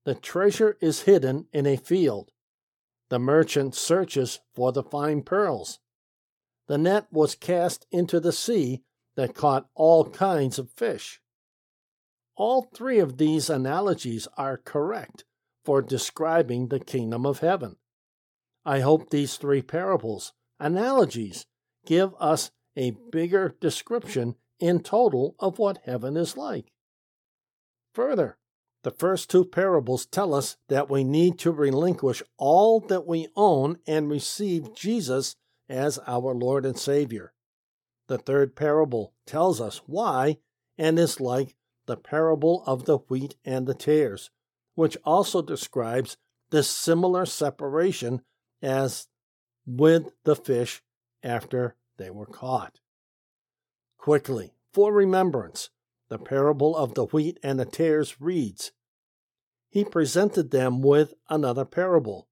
The 0.05 0.15
treasure 0.15 0.77
is 0.81 1.01
hidden 1.01 1.47
in 1.51 1.65
a 1.65 1.77
field. 1.77 2.31
The 3.09 3.19
merchant 3.19 3.75
searches 3.75 4.39
for 4.53 4.71
the 4.71 4.83
fine 4.83 5.23
pearls. 5.23 5.79
The 6.67 6.77
net 6.77 7.07
was 7.11 7.35
cast 7.35 7.85
into 7.91 8.19
the 8.19 8.31
sea 8.31 8.83
that 9.15 9.35
caught 9.35 9.67
all 9.75 10.05
kinds 10.09 10.59
of 10.59 10.71
fish. 10.71 11.21
All 12.35 12.69
three 12.73 12.99
of 12.99 13.17
these 13.17 13.49
analogies 13.49 14.27
are 14.37 14.57
correct 14.57 15.25
for 15.65 15.81
describing 15.81 16.67
the 16.67 16.79
kingdom 16.79 17.25
of 17.25 17.39
heaven. 17.39 17.75
I 18.63 18.79
hope 18.79 19.09
these 19.09 19.35
three 19.35 19.61
parables, 19.61 20.33
analogies, 20.59 21.45
give 21.85 22.13
us 22.19 22.51
a 22.75 22.91
bigger 23.11 23.55
description 23.59 24.35
in 24.59 24.81
total 24.81 25.35
of 25.39 25.59
what 25.59 25.79
heaven 25.85 26.15
is 26.15 26.37
like. 26.37 26.71
Further, 27.93 28.37
the 28.83 28.91
first 28.91 29.29
two 29.29 29.43
parables 29.43 30.05
tell 30.05 30.33
us 30.33 30.57
that 30.69 30.89
we 30.89 31.03
need 31.03 31.37
to 31.39 31.51
relinquish 31.51 32.23
all 32.37 32.79
that 32.79 33.05
we 33.05 33.27
own 33.35 33.77
and 33.85 34.09
receive 34.09 34.73
Jesus 34.73 35.35
as 35.67 35.99
our 36.07 36.33
Lord 36.33 36.65
and 36.65 36.77
Savior. 36.77 37.33
The 38.07 38.17
third 38.17 38.55
parable 38.55 39.13
tells 39.25 39.59
us 39.59 39.81
why 39.85 40.37
and 40.77 40.97
is 40.97 41.19
like 41.19 41.55
the 41.85 41.97
parable 41.97 42.63
of 42.65 42.85
the 42.85 42.97
wheat 42.97 43.35
and 43.43 43.67
the 43.67 43.73
tares, 43.73 44.31
which 44.75 44.97
also 45.03 45.41
describes 45.41 46.17
this 46.49 46.69
similar 46.69 47.25
separation 47.25 48.21
as 48.61 49.07
with 49.65 50.11
the 50.23 50.35
fish 50.35 50.81
after 51.21 51.75
they 51.97 52.09
were 52.09 52.25
caught. 52.25 52.79
Quickly, 53.97 54.53
for 54.73 54.93
remembrance, 54.93 55.69
the 56.09 56.17
parable 56.17 56.75
of 56.75 56.95
the 56.95 57.05
wheat 57.05 57.39
and 57.43 57.59
the 57.59 57.65
tares 57.65 58.19
reads 58.19 58.71
He 59.69 59.85
presented 59.85 60.51
them 60.51 60.81
with 60.81 61.13
another 61.29 61.65
parable. 61.65 62.27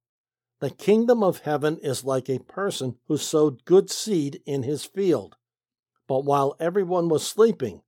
The 0.60 0.72
kingdom 0.72 1.24
of 1.24 1.40
heaven 1.40 1.78
is 1.84 2.04
like 2.04 2.30
a 2.30 2.40
person 2.40 2.98
who 3.08 3.18
sowed 3.18 3.64
good 3.64 3.92
seed 3.92 4.42
in 4.46 4.64
his 4.64 4.84
field. 4.84 5.36
But 6.08 6.26
while 6.26 6.56
everyone 6.60 7.10
was 7.10 7.28
sleeping, 7.28 7.84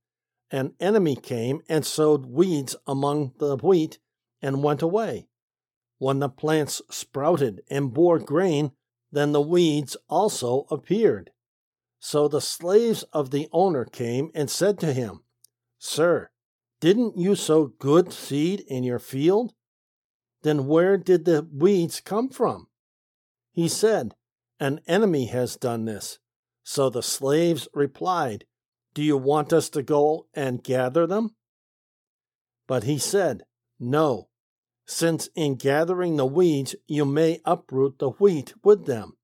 an 0.52 0.74
enemy 0.78 1.16
came 1.16 1.62
and 1.68 1.84
sowed 1.84 2.26
weeds 2.26 2.76
among 2.86 3.32
the 3.38 3.56
wheat 3.56 3.98
and 4.40 4.62
went 4.62 4.82
away. 4.82 5.28
When 5.98 6.20
the 6.20 6.28
plants 6.28 6.80
sprouted 6.90 7.62
and 7.68 7.92
bore 7.92 8.18
grain, 8.18 8.72
then 9.12 9.32
the 9.32 9.40
weeds 9.40 9.96
also 10.08 10.66
appeared. 10.70 11.30
So 11.98 12.28
the 12.28 12.40
slaves 12.40 13.02
of 13.12 13.30
the 13.30 13.48
owner 13.52 13.84
came 13.84 14.30
and 14.34 14.48
said 14.48 14.78
to 14.80 14.92
him, 14.92 15.20
Sir, 15.82 16.28
didn't 16.78 17.16
you 17.16 17.34
sow 17.34 17.66
good 17.66 18.12
seed 18.12 18.60
in 18.68 18.84
your 18.84 18.98
field? 18.98 19.54
Then 20.42 20.66
where 20.66 20.98
did 20.98 21.24
the 21.24 21.48
weeds 21.50 22.02
come 22.02 22.28
from? 22.28 22.68
He 23.50 23.66
said, 23.66 24.14
An 24.60 24.80
enemy 24.86 25.26
has 25.26 25.56
done 25.56 25.86
this. 25.86 26.18
So 26.62 26.90
the 26.90 27.02
slaves 27.02 27.66
replied, 27.72 28.44
Do 28.92 29.02
you 29.02 29.16
want 29.16 29.54
us 29.54 29.70
to 29.70 29.82
go 29.82 30.26
and 30.34 30.62
gather 30.62 31.06
them? 31.06 31.34
But 32.68 32.84
he 32.84 32.98
said, 32.98 33.44
No, 33.78 34.28
since 34.86 35.30
in 35.34 35.54
gathering 35.54 36.16
the 36.16 36.26
weeds 36.26 36.74
you 36.86 37.06
may 37.06 37.40
uproot 37.46 37.98
the 37.98 38.10
wheat 38.10 38.52
with 38.62 38.84
them. 38.84 39.16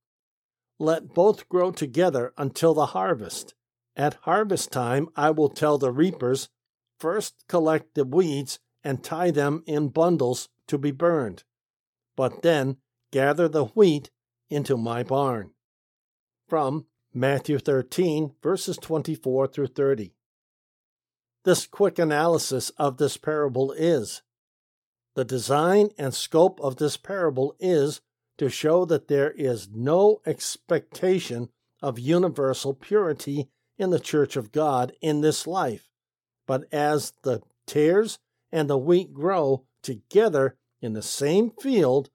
Let 0.78 1.12
both 1.12 1.50
grow 1.50 1.70
together 1.70 2.32
until 2.38 2.72
the 2.72 2.86
harvest. 2.86 3.54
At 3.96 4.14
harvest 4.22 4.70
time, 4.70 5.08
I 5.16 5.30
will 5.30 5.48
tell 5.48 5.78
the 5.78 5.90
reapers 5.90 6.50
first 6.98 7.44
collect 7.48 7.94
the 7.94 8.04
weeds 8.04 8.58
and 8.84 9.02
tie 9.02 9.30
them 9.30 9.62
in 9.66 9.88
bundles 9.88 10.48
to 10.68 10.78
be 10.78 10.90
burned, 10.90 11.44
but 12.16 12.42
then 12.42 12.76
gather 13.10 13.48
the 13.48 13.66
wheat 13.66 14.10
into 14.50 14.76
my 14.76 15.02
barn. 15.02 15.52
From 16.46 16.86
Matthew 17.14 17.58
13, 17.58 18.34
verses 18.42 18.76
24 18.76 19.48
through 19.48 19.68
30. 19.68 20.12
This 21.44 21.66
quick 21.66 21.98
analysis 21.98 22.70
of 22.76 22.98
this 22.98 23.16
parable 23.16 23.72
is 23.72 24.22
the 25.14 25.24
design 25.24 25.88
and 25.96 26.12
scope 26.12 26.60
of 26.60 26.76
this 26.76 26.98
parable 26.98 27.56
is 27.58 28.02
to 28.36 28.50
show 28.50 28.84
that 28.84 29.08
there 29.08 29.30
is 29.30 29.68
no 29.72 30.20
expectation 30.26 31.48
of 31.80 31.98
universal 31.98 32.74
purity 32.74 33.48
in 33.78 33.90
the 33.90 34.00
church 34.00 34.36
of 34.36 34.52
God 34.52 34.92
in 35.00 35.20
this 35.20 35.46
life. 35.46 35.88
But 36.46 36.64
as 36.72 37.12
the 37.22 37.42
tares 37.66 38.18
and 38.52 38.70
the 38.70 38.78
wheat 38.78 39.12
grow 39.12 39.64
together 39.82 40.56
in 40.80 40.92
the 40.92 41.02
same 41.02 41.50
field, 41.50 42.10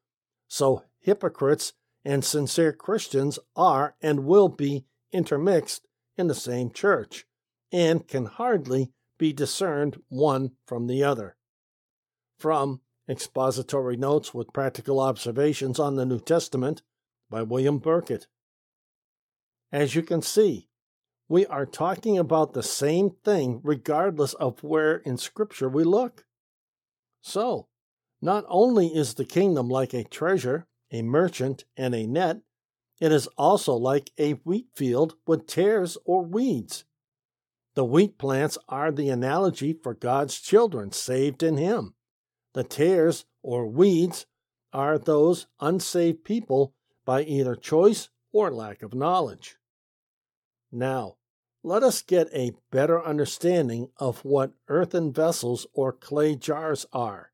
so 0.47 0.83
hypocrites 0.99 1.73
and 2.03 2.23
sincere 2.23 2.73
Christians 2.73 3.37
are 3.55 3.95
and 4.01 4.25
will 4.25 4.49
be 4.49 4.85
intermixed 5.11 5.87
in 6.17 6.27
the 6.27 6.35
same 6.35 6.71
church, 6.71 7.25
and 7.71 8.07
can 8.07 8.25
hardly 8.25 8.91
be 9.17 9.33
discerned 9.33 10.01
one 10.09 10.51
from 10.65 10.87
the 10.87 11.03
other. 11.03 11.35
From 12.37 12.81
Expository 13.07 13.97
Notes 13.97 14.33
with 14.33 14.53
Practical 14.53 14.99
Observations 14.99 15.79
on 15.79 15.95
the 15.95 16.05
New 16.05 16.19
Testament 16.19 16.81
by 17.29 17.43
William 17.43 17.79
Burkitt. 17.79 18.27
As 19.71 19.95
you 19.95 20.01
can 20.01 20.21
see, 20.21 20.69
we 21.31 21.45
are 21.45 21.65
talking 21.65 22.17
about 22.17 22.51
the 22.51 22.61
same 22.61 23.09
thing 23.23 23.61
regardless 23.63 24.33
of 24.33 24.61
where 24.61 24.97
in 24.97 25.15
Scripture 25.17 25.69
we 25.69 25.81
look. 25.81 26.25
So, 27.21 27.69
not 28.21 28.43
only 28.49 28.87
is 28.87 29.13
the 29.13 29.23
kingdom 29.23 29.69
like 29.69 29.93
a 29.93 30.03
treasure, 30.03 30.67
a 30.91 31.01
merchant, 31.01 31.63
and 31.77 31.95
a 31.95 32.05
net, 32.05 32.41
It 32.99 33.13
is 33.13 33.27
also 33.37 33.73
like 33.73 34.11
a 34.17 34.33
wheat 34.43 34.67
field 34.75 35.15
with 35.25 35.47
tares 35.47 35.97
or 36.03 36.21
weeds. 36.21 36.83
The 37.75 37.85
wheat 37.85 38.17
plants 38.17 38.57
are 38.67 38.91
the 38.91 39.09
analogy 39.09 39.71
for 39.71 39.93
God's 39.93 40.37
children 40.37 40.91
saved 40.91 41.41
in 41.41 41.55
Him. 41.55 41.95
The 42.53 42.65
tares 42.65 43.23
or 43.41 43.67
weeds 43.67 44.25
are 44.73 44.99
those 44.99 45.47
unsaved 45.61 46.25
people 46.25 46.75
by 47.05 47.23
either 47.23 47.55
choice 47.55 48.09
or 48.33 48.51
lack 48.51 48.83
of 48.83 48.93
knowledge. 48.93 49.55
Now, 50.73 51.15
let 51.63 51.83
us 51.83 52.01
get 52.01 52.27
a 52.33 52.53
better 52.71 53.03
understanding 53.03 53.89
of 53.97 54.25
what 54.25 54.53
earthen 54.67 55.13
vessels 55.13 55.67
or 55.73 55.91
clay 55.93 56.35
jars 56.35 56.85
are. 56.91 57.31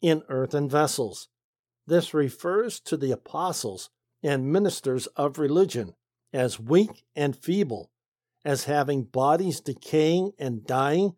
In 0.00 0.22
earthen 0.28 0.68
vessels, 0.68 1.28
this 1.86 2.14
refers 2.14 2.78
to 2.80 2.96
the 2.96 3.10
apostles 3.10 3.90
and 4.22 4.52
ministers 4.52 5.06
of 5.08 5.38
religion 5.38 5.94
as 6.32 6.60
weak 6.60 7.04
and 7.16 7.34
feeble, 7.36 7.90
as 8.44 8.64
having 8.64 9.02
bodies 9.02 9.60
decaying 9.60 10.32
and 10.38 10.64
dying, 10.64 11.14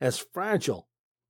as 0.00 0.18
fragile 0.18 0.88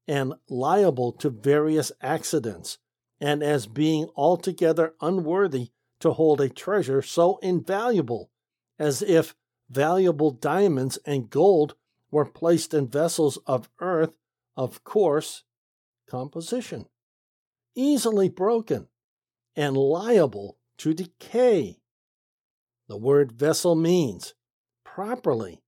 and 0.09 0.35
liable 0.49 1.13
to 1.13 1.29
various 1.29 1.93
accidents, 2.01 2.79
and 3.21 3.43
as 3.43 3.67
being 3.67 4.09
altogether 4.17 4.95
unworthy 5.01 5.69
to 6.01 6.13
hold 6.13 6.41
a 6.41 6.49
treasure 6.49 7.03
so 7.03 7.39
invaluable 7.39 8.31
as 8.79 9.03
if 9.03 9.35
valuable 9.69 10.31
diamonds 10.31 10.99
and 11.05 11.31
gold 11.31 11.75
were 12.11 12.25
placed 12.25 12.73
in 12.73 12.89
vessels 12.89 13.39
of 13.47 13.69
earth 13.81 14.17
of 14.57 14.85
coarse 14.85 15.43
composition, 16.09 16.87
easily 17.75 18.29
broken, 18.29 18.89
and 19.55 19.77
liable 19.77 20.59
to 20.79 20.95
decay. 20.95 21.79
The 22.89 22.97
word 22.97 23.33
vessel 23.33 23.75
means, 23.75 24.35
properly, 24.85 25.63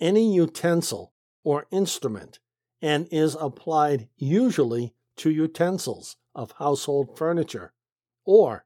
any 0.00 0.34
utensil 0.34 1.12
or 1.44 1.66
instrument, 1.70 2.38
and 2.80 3.08
is 3.10 3.36
applied 3.38 4.08
usually 4.16 4.94
to 5.16 5.30
utensils 5.30 6.16
of 6.34 6.52
household 6.52 7.18
furniture 7.18 7.72
or 8.24 8.64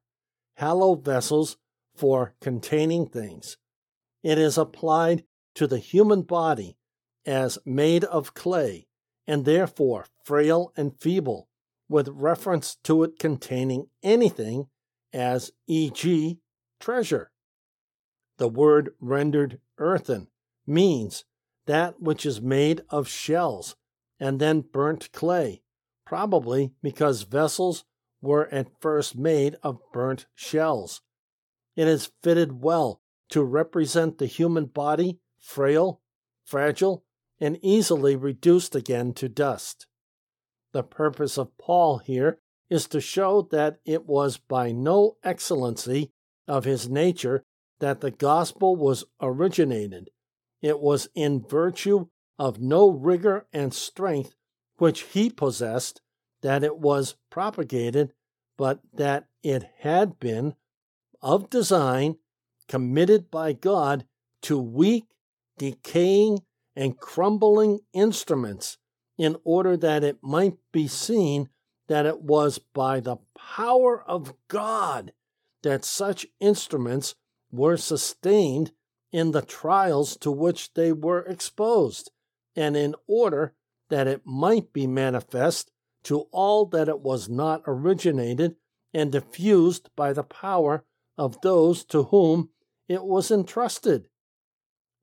hollow 0.59 0.95
vessels 0.95 1.57
for 1.97 2.35
containing 2.41 3.07
things. 3.07 3.57
It 4.23 4.39
is 4.39 4.57
applied 4.57 5.25
to 5.55 5.67
the 5.67 5.79
human 5.79 6.23
body 6.23 6.77
as 7.27 7.59
made 7.65 8.05
of 8.05 8.35
clay 8.35 8.87
and 9.27 9.45
therefore 9.45 10.07
frail 10.25 10.73
and 10.77 10.99
feeble, 10.99 11.49
with 11.89 12.09
reference 12.09 12.77
to 12.77 13.03
it 13.05 13.19
containing 13.19 13.89
anything 14.03 14.69
as 15.13 15.53
e.g., 15.67 16.39
treasure. 16.81 17.31
The 18.39 18.49
word 18.49 18.95
rendered 19.01 19.61
earthen 19.79 20.29
means 20.67 21.25
that 21.67 22.01
which 22.01 22.25
is 22.25 22.41
made 22.41 22.83
of 22.89 23.09
shells 23.09 23.77
and 24.19 24.41
then 24.41 24.63
burnt 24.63 25.13
clay, 25.13 25.63
probably 26.07 26.73
because 26.83 27.23
vessels 27.23 27.85
were 28.21 28.49
at 28.49 28.81
first 28.81 29.17
made 29.17 29.57
of 29.63 29.81
burnt 29.93 30.27
shells. 30.35 31.03
It 31.77 31.89
is 31.89 32.11
fitted 32.23 32.63
well 32.63 33.02
to 33.33 33.43
represent 33.43 34.19
the 34.19 34.27
human 34.27 34.67
body, 34.67 35.19
frail, 35.41 36.03
fragile, 36.45 37.03
and 37.41 37.59
easily 37.63 38.15
reduced 38.15 38.75
again 38.75 39.15
to 39.15 39.27
dust. 39.27 39.87
The 40.73 40.83
purpose 40.83 41.39
of 41.39 41.57
Paul 41.57 41.99
here 41.99 42.39
is 42.69 42.87
to 42.89 43.01
show 43.01 43.49
that 43.51 43.79
it 43.87 44.07
was 44.07 44.37
by 44.37 44.71
no 44.71 45.17
excellency 45.25 46.13
of 46.47 46.65
his 46.65 46.91
nature 46.91 47.43
that 47.81 48.03
the 48.03 48.11
gospel 48.11 48.77
was 48.77 49.05
originated. 49.21 50.11
It 50.61 50.79
was 50.79 51.09
in 51.15 51.43
virtue 51.43 52.09
of 52.39 52.61
no 52.61 52.91
rigor 52.91 53.47
and 53.51 53.73
strength 53.73 54.35
which 54.77 55.03
he 55.05 55.31
possessed 55.31 56.03
that 56.43 56.63
it 56.63 56.77
was 56.77 57.17
propagated, 57.31 58.13
but 58.59 58.81
that 58.93 59.25
it 59.43 59.65
had 59.79 60.21
been, 60.21 60.55
of 61.23 61.49
design, 61.49 62.17
committed 62.69 63.31
by 63.31 63.53
God 63.53 64.05
to 64.43 64.59
weak, 64.59 65.05
decaying, 65.59 66.43
and 66.75 66.99
crumbling 66.99 67.81
instruments 67.93 68.79
in 69.19 69.37
order 69.45 69.77
that 69.77 70.03
it 70.03 70.19
might 70.23 70.57
be 70.73 70.89
seen 70.89 71.49
that 71.89 72.07
it 72.07 72.23
was 72.23 72.59
by 72.59 73.01
the 73.01 73.17
power 73.37 74.03
of 74.03 74.35
God 74.49 75.13
that 75.63 75.85
such 75.85 76.27
instruments 76.41 77.15
were 77.51 77.77
sustained 77.77 78.73
in 79.13 79.33
the 79.33 79.43
trials 79.43 80.17
to 80.17 80.31
which 80.31 80.73
they 80.75 80.91
were 80.91 81.21
exposed, 81.21 82.11
and 82.57 82.77
in 82.77 82.95
order 83.07 83.55
that 83.91 84.07
it 84.07 84.23
might 84.25 84.73
be 84.73 84.87
manifest 84.87 85.71
to 86.03 86.21
all 86.33 86.65
that 86.67 86.89
it 86.89 87.01
was 87.01 87.29
not 87.29 87.63
originated 87.67 88.57
and 88.95 89.13
diffused 89.13 89.91
by 89.95 90.13
the 90.13 90.23
power 90.23 90.85
of 91.17 91.41
those 91.43 91.85
to 91.87 92.05
whom 92.05 92.51
it 92.89 93.05
was 93.05 93.31
entrusted. 93.31 94.09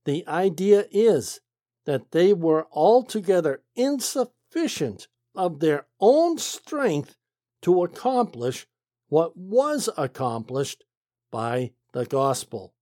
The 0.05 0.27
idea 0.27 0.85
is 0.91 1.41
that 1.85 2.11
they 2.11 2.33
were 2.33 2.67
altogether 2.71 3.61
insufficient 3.75 5.07
of 5.35 5.59
their 5.59 5.87
own 5.99 6.37
strength 6.37 7.15
to 7.61 7.83
accomplish 7.83 8.67
what 9.07 9.35
was 9.35 9.89
accomplished 9.97 10.83
by 11.31 11.71
the 11.93 12.05
gospel. 12.05 12.73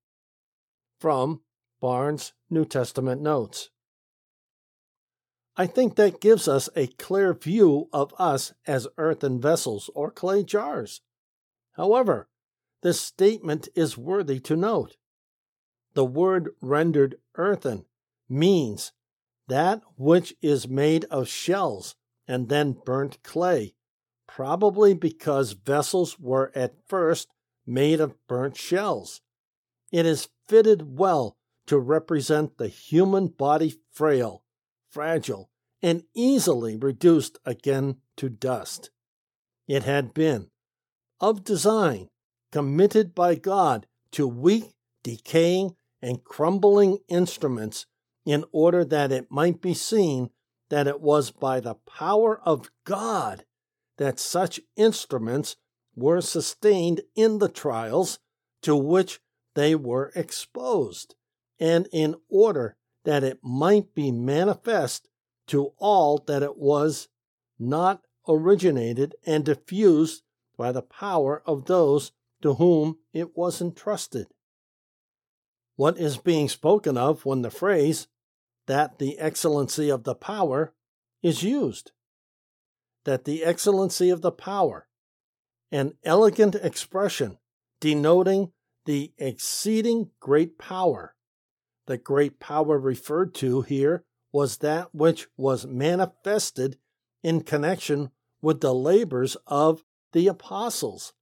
From 0.99 1.41
Barnes' 1.79 2.33
New 2.49 2.65
Testament 2.65 3.21
Notes. 3.21 3.69
I 5.55 5.67
think 5.67 5.95
that 5.95 6.21
gives 6.21 6.47
us 6.47 6.69
a 6.75 6.87
clear 6.87 7.33
view 7.33 7.89
of 7.91 8.13
us 8.19 8.53
as 8.65 8.87
earthen 8.97 9.41
vessels 9.41 9.89
or 9.95 10.11
clay 10.11 10.43
jars. 10.43 11.01
However, 11.73 12.29
this 12.81 13.01
statement 13.01 13.67
is 13.75 13.97
worthy 13.97 14.39
to 14.41 14.55
note. 14.55 14.97
The 15.93 16.05
word 16.05 16.51
rendered 16.61 17.15
earthen 17.35 17.85
means 18.29 18.91
that 19.47 19.81
which 19.97 20.35
is 20.41 20.67
made 20.67 21.05
of 21.05 21.27
shells 21.27 21.95
and 22.27 22.49
then 22.49 22.73
burnt 22.85 23.23
clay, 23.23 23.73
probably 24.27 24.93
because 24.93 25.53
vessels 25.53 26.19
were 26.19 26.51
at 26.53 26.75
first 26.87 27.29
made 27.65 27.99
of 27.99 28.15
burnt 28.27 28.57
shells. 28.57 29.21
It 29.91 30.05
is 30.05 30.29
fitted 30.47 30.97
well 30.97 31.37
to 31.67 31.77
represent 31.77 32.57
the 32.57 32.67
human 32.67 33.27
body 33.27 33.75
frail, 33.91 34.43
fragile, 34.89 35.49
and 35.81 36.03
easily 36.13 36.75
reduced 36.75 37.37
again 37.45 37.97
to 38.17 38.29
dust. 38.29 38.89
It 39.67 39.83
had 39.83 40.13
been, 40.13 40.49
of 41.19 41.43
design, 41.43 42.09
committed 42.51 43.13
by 43.13 43.35
God 43.35 43.87
to 44.11 44.27
weak, 44.27 44.73
decaying, 45.03 45.75
and 46.01 46.23
crumbling 46.23 46.99
instruments 47.07 47.85
in 48.25 48.43
order 48.51 48.85
that 48.85 49.11
it 49.11 49.31
might 49.31 49.61
be 49.61 49.73
seen 49.73 50.29
that 50.69 50.87
it 50.87 51.01
was 51.01 51.31
by 51.31 51.59
the 51.59 51.75
power 51.75 52.39
of 52.43 52.69
God 52.83 53.45
that 53.97 54.19
such 54.19 54.59
instruments 54.75 55.55
were 55.95 56.21
sustained 56.21 57.01
in 57.15 57.39
the 57.39 57.49
trials 57.49 58.19
to 58.61 58.75
which 58.75 59.19
they 59.55 59.73
were 59.73 60.11
exposed, 60.15 61.15
and 61.59 61.87
in 61.91 62.15
order 62.29 62.75
that 63.05 63.23
it 63.23 63.39
might 63.41 63.95
be 63.95 64.11
manifest 64.11 65.07
to 65.47 65.71
all 65.77 66.23
that 66.27 66.43
it 66.43 66.57
was 66.57 67.07
not 67.57 68.01
originated 68.27 69.15
and 69.25 69.45
diffused 69.45 70.21
by 70.57 70.71
the 70.71 70.81
power 70.81 71.41
of 71.45 71.65
those 71.65 72.11
to 72.41 72.55
whom 72.55 72.97
it 73.13 73.35
was 73.35 73.61
entrusted. 73.61 74.27
What 75.75 75.97
is 75.97 76.17
being 76.17 76.49
spoken 76.49 76.97
of 76.97 77.25
when 77.25 77.41
the 77.41 77.51
phrase 77.51 78.07
that 78.67 78.99
the 78.99 79.17
excellency 79.17 79.89
of 79.89 80.03
the 80.03 80.15
power 80.15 80.73
is 81.23 81.43
used. 81.43 81.91
That 83.05 83.25
the 83.25 83.43
excellency 83.43 84.09
of 84.09 84.21
the 84.21 84.31
power, 84.31 84.87
an 85.71 85.93
elegant 86.03 86.55
expression 86.55 87.37
denoting 87.79 88.51
the 88.85 89.13
exceeding 89.17 90.11
great 90.19 90.57
power. 90.57 91.15
The 91.87 91.97
great 91.97 92.39
power 92.39 92.77
referred 92.77 93.33
to 93.35 93.61
here 93.61 94.03
was 94.31 94.57
that 94.57 94.93
which 94.93 95.27
was 95.37 95.65
manifested 95.65 96.77
in 97.23 97.41
connection 97.41 98.11
with 98.41 98.61
the 98.61 98.73
labors 98.73 99.37
of 99.47 99.83
the 100.13 100.27
apostles, 100.27 101.13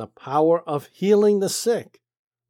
the 0.00 0.06
power 0.06 0.66
of 0.66 0.88
healing 0.94 1.40
the 1.40 1.48
sick, 1.50 2.00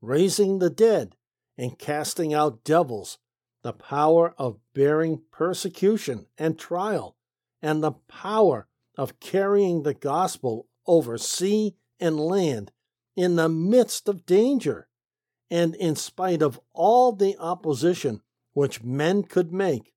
raising 0.00 0.60
the 0.60 0.70
dead, 0.70 1.16
and 1.58 1.80
casting 1.80 2.32
out 2.32 2.62
devils 2.62 3.18
the 3.64 3.72
power 3.72 4.32
of 4.38 4.60
bearing 4.72 5.20
persecution 5.32 6.26
and 6.38 6.60
trial, 6.60 7.16
and 7.60 7.82
the 7.82 7.90
power 8.06 8.68
of 8.96 9.18
carrying 9.18 9.82
the 9.82 9.94
gospel 9.94 10.68
over 10.86 11.18
sea 11.18 11.74
and 11.98 12.20
land 12.20 12.70
in 13.16 13.34
the 13.34 13.48
midst 13.48 14.08
of 14.08 14.24
danger, 14.24 14.86
and 15.50 15.74
in 15.74 15.96
spite 15.96 16.42
of 16.42 16.60
all 16.72 17.10
the 17.10 17.36
opposition 17.36 18.22
which 18.52 18.84
men 18.84 19.24
could 19.24 19.52
make, 19.52 19.92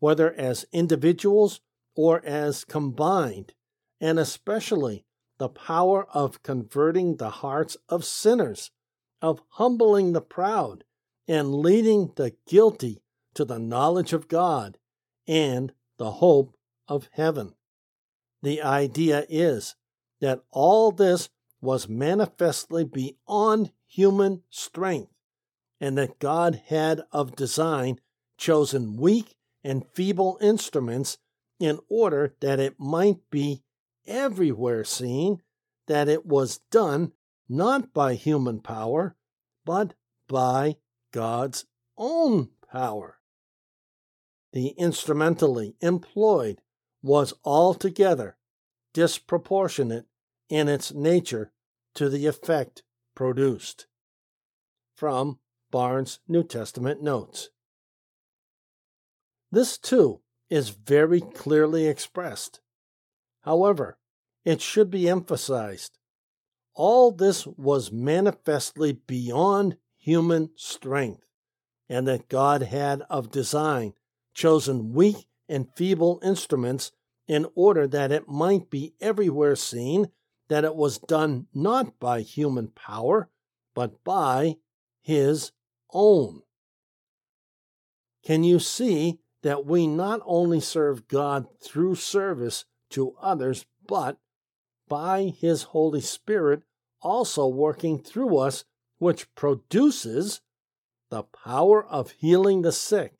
whether 0.00 0.34
as 0.34 0.66
individuals 0.70 1.62
or 1.96 2.22
as 2.26 2.62
combined, 2.62 3.54
and 4.02 4.18
especially 4.18 5.06
the 5.40 5.48
power 5.48 6.06
of 6.12 6.42
converting 6.42 7.16
the 7.16 7.30
hearts 7.30 7.74
of 7.88 8.04
sinners, 8.04 8.70
of 9.22 9.40
humbling 9.52 10.12
the 10.12 10.20
proud, 10.20 10.84
and 11.26 11.54
leading 11.54 12.12
the 12.16 12.34
guilty 12.46 13.00
to 13.32 13.42
the 13.46 13.58
knowledge 13.58 14.12
of 14.12 14.28
God 14.28 14.76
and 15.26 15.72
the 15.96 16.10
hope 16.10 16.54
of 16.86 17.08
heaven. 17.12 17.54
The 18.42 18.60
idea 18.60 19.24
is 19.30 19.76
that 20.20 20.42
all 20.50 20.92
this 20.92 21.30
was 21.62 21.88
manifestly 21.88 22.84
beyond 22.84 23.72
human 23.86 24.42
strength, 24.50 25.10
and 25.80 25.96
that 25.96 26.18
God 26.18 26.64
had 26.66 27.00
of 27.12 27.34
design 27.34 27.98
chosen 28.36 28.98
weak 28.98 29.36
and 29.64 29.86
feeble 29.94 30.36
instruments 30.42 31.16
in 31.58 31.78
order 31.88 32.34
that 32.40 32.60
it 32.60 32.78
might 32.78 33.20
be 33.30 33.62
everywhere 34.06 34.84
seen 34.84 35.42
that 35.86 36.08
it 36.08 36.26
was 36.26 36.58
done 36.70 37.12
not 37.48 37.92
by 37.92 38.14
human 38.14 38.60
power, 38.60 39.16
but 39.64 39.94
by 40.28 40.76
God's 41.12 41.66
own 41.98 42.50
power. 42.70 43.18
The 44.52 44.68
instrumentally 44.78 45.76
employed 45.80 46.60
was 47.02 47.34
altogether 47.44 48.36
disproportionate 48.92 50.06
in 50.48 50.68
its 50.68 50.92
nature 50.92 51.52
to 51.94 52.08
the 52.08 52.26
effect 52.26 52.82
produced. 53.14 53.86
From 54.94 55.38
Barnes' 55.70 56.18
New 56.28 56.42
Testament 56.42 57.02
Notes. 57.02 57.50
This, 59.52 59.78
too, 59.78 60.20
is 60.48 60.70
very 60.70 61.20
clearly 61.20 61.86
expressed. 61.86 62.60
However, 63.42 63.98
it 64.44 64.60
should 64.60 64.90
be 64.90 65.08
emphasized 65.08 65.98
all 66.74 67.10
this 67.10 67.46
was 67.46 67.92
manifestly 67.92 68.92
beyond 68.92 69.76
human 69.98 70.50
strength, 70.56 71.26
and 71.88 72.06
that 72.06 72.28
God 72.28 72.62
had 72.62 73.02
of 73.10 73.30
design 73.30 73.92
chosen 74.32 74.94
weak 74.94 75.26
and 75.48 75.68
feeble 75.76 76.20
instruments 76.22 76.92
in 77.26 77.46
order 77.54 77.86
that 77.86 78.12
it 78.12 78.28
might 78.28 78.70
be 78.70 78.94
everywhere 79.00 79.56
seen 79.56 80.10
that 80.48 80.64
it 80.64 80.74
was 80.74 80.98
done 80.98 81.46
not 81.52 81.98
by 82.00 82.22
human 82.22 82.68
power, 82.68 83.28
but 83.74 84.02
by 84.02 84.56
his 85.02 85.52
own. 85.92 86.40
Can 88.24 88.42
you 88.42 88.58
see 88.58 89.18
that 89.42 89.66
we 89.66 89.86
not 89.86 90.20
only 90.24 90.60
serve 90.60 91.08
God 91.08 91.46
through 91.62 91.96
service 91.96 92.64
to 92.90 93.14
others, 93.20 93.66
but 93.86 94.18
by 94.88 95.24
his 95.24 95.64
Holy 95.64 96.00
Spirit 96.00 96.62
also 97.00 97.46
working 97.46 97.98
through 97.98 98.36
us, 98.36 98.64
which 98.98 99.34
produces 99.34 100.40
the 101.10 101.22
power 101.22 101.84
of 101.84 102.12
healing 102.12 102.62
the 102.62 102.72
sick, 102.72 103.14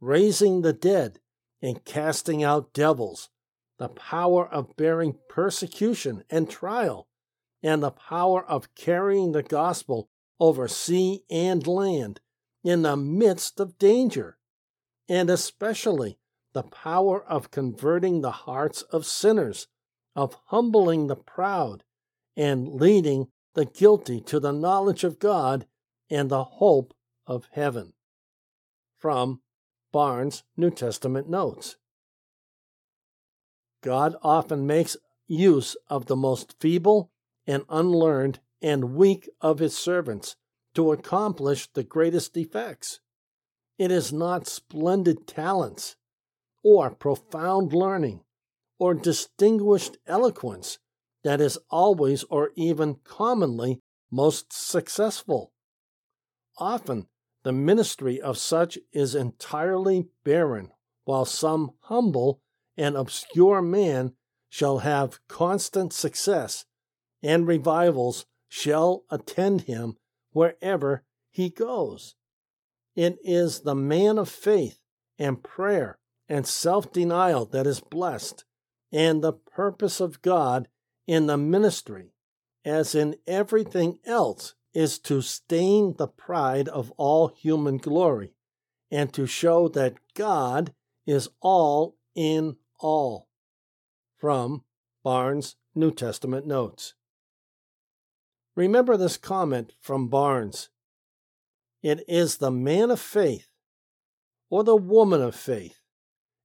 raising 0.00 0.62
the 0.62 0.72
dead, 0.72 1.20
and 1.60 1.84
casting 1.84 2.44
out 2.44 2.72
devils, 2.72 3.30
the 3.78 3.88
power 3.88 4.46
of 4.48 4.76
bearing 4.76 5.16
persecution 5.28 6.24
and 6.30 6.48
trial, 6.48 7.08
and 7.62 7.82
the 7.82 7.90
power 7.90 8.44
of 8.44 8.74
carrying 8.74 9.32
the 9.32 9.42
gospel 9.42 10.08
over 10.38 10.68
sea 10.68 11.24
and 11.28 11.66
land 11.66 12.20
in 12.62 12.82
the 12.82 12.96
midst 12.96 13.58
of 13.58 13.78
danger, 13.78 14.38
and 15.08 15.30
especially 15.30 16.18
the 16.58 16.64
power 16.64 17.22
of 17.22 17.52
converting 17.52 18.20
the 18.20 18.32
hearts 18.32 18.82
of 18.90 19.06
sinners, 19.06 19.68
of 20.16 20.36
humbling 20.46 21.06
the 21.06 21.14
proud, 21.14 21.84
and 22.36 22.80
leading 22.80 23.28
the 23.54 23.64
guilty 23.64 24.20
to 24.20 24.40
the 24.40 24.50
knowledge 24.50 25.04
of 25.04 25.20
God 25.20 25.68
and 26.10 26.28
the 26.28 26.42
hope 26.42 26.94
of 27.28 27.46
heaven. 27.52 27.92
From 28.98 29.40
Barnes' 29.92 30.42
New 30.56 30.72
Testament 30.72 31.30
Notes. 31.30 31.76
God 33.80 34.16
often 34.20 34.66
makes 34.66 34.96
use 35.28 35.76
of 35.86 36.06
the 36.06 36.16
most 36.16 36.56
feeble 36.58 37.12
and 37.46 37.62
unlearned 37.68 38.40
and 38.60 38.96
weak 38.96 39.30
of 39.40 39.60
his 39.60 39.78
servants 39.78 40.34
to 40.74 40.90
accomplish 40.90 41.68
the 41.72 41.84
greatest 41.84 42.36
effects. 42.36 42.98
It 43.78 43.92
is 43.92 44.12
not 44.12 44.48
splendid 44.48 45.28
talents, 45.28 45.94
or 46.62 46.90
profound 46.90 47.72
learning, 47.72 48.20
or 48.78 48.94
distinguished 48.94 49.96
eloquence 50.06 50.78
that 51.24 51.40
is 51.40 51.58
always 51.70 52.24
or 52.24 52.50
even 52.54 52.96
commonly 53.04 53.80
most 54.10 54.52
successful. 54.52 55.52
Often, 56.58 57.06
the 57.42 57.52
ministry 57.52 58.20
of 58.20 58.38
such 58.38 58.78
is 58.92 59.14
entirely 59.14 60.08
barren, 60.24 60.72
while 61.04 61.24
some 61.24 61.72
humble 61.80 62.40
and 62.76 62.96
obscure 62.96 63.62
man 63.62 64.12
shall 64.48 64.78
have 64.78 65.20
constant 65.28 65.92
success, 65.92 66.64
and 67.22 67.46
revivals 67.46 68.26
shall 68.48 69.04
attend 69.10 69.62
him 69.62 69.96
wherever 70.32 71.04
he 71.30 71.50
goes. 71.50 72.14
It 72.94 73.18
is 73.22 73.60
the 73.60 73.74
man 73.74 74.18
of 74.18 74.28
faith 74.28 74.78
and 75.18 75.42
prayer 75.42 75.97
and 76.28 76.46
self 76.46 76.92
denial 76.92 77.46
that 77.46 77.66
is 77.66 77.80
blessed, 77.80 78.44
and 78.92 79.22
the 79.22 79.32
purpose 79.32 80.00
of 80.00 80.22
God 80.22 80.68
in 81.06 81.26
the 81.26 81.38
ministry, 81.38 82.12
as 82.64 82.94
in 82.94 83.16
everything 83.26 83.98
else, 84.04 84.54
is 84.74 84.98
to 84.98 85.22
stain 85.22 85.94
the 85.96 86.08
pride 86.08 86.68
of 86.68 86.92
all 86.96 87.28
human 87.28 87.78
glory 87.78 88.34
and 88.90 89.12
to 89.12 89.26
show 89.26 89.68
that 89.68 89.96
God 90.14 90.74
is 91.06 91.28
all 91.40 91.96
in 92.14 92.56
all. 92.78 93.28
From 94.16 94.64
Barnes' 95.02 95.56
New 95.74 95.90
Testament 95.90 96.46
Notes. 96.46 96.94
Remember 98.56 98.96
this 98.96 99.16
comment 99.16 99.72
from 99.80 100.08
Barnes. 100.08 100.68
It 101.82 102.04
is 102.08 102.38
the 102.38 102.50
man 102.50 102.90
of 102.90 103.00
faith, 103.00 103.48
or 104.50 104.64
the 104.64 104.76
woman 104.76 105.22
of 105.22 105.36
faith, 105.36 105.77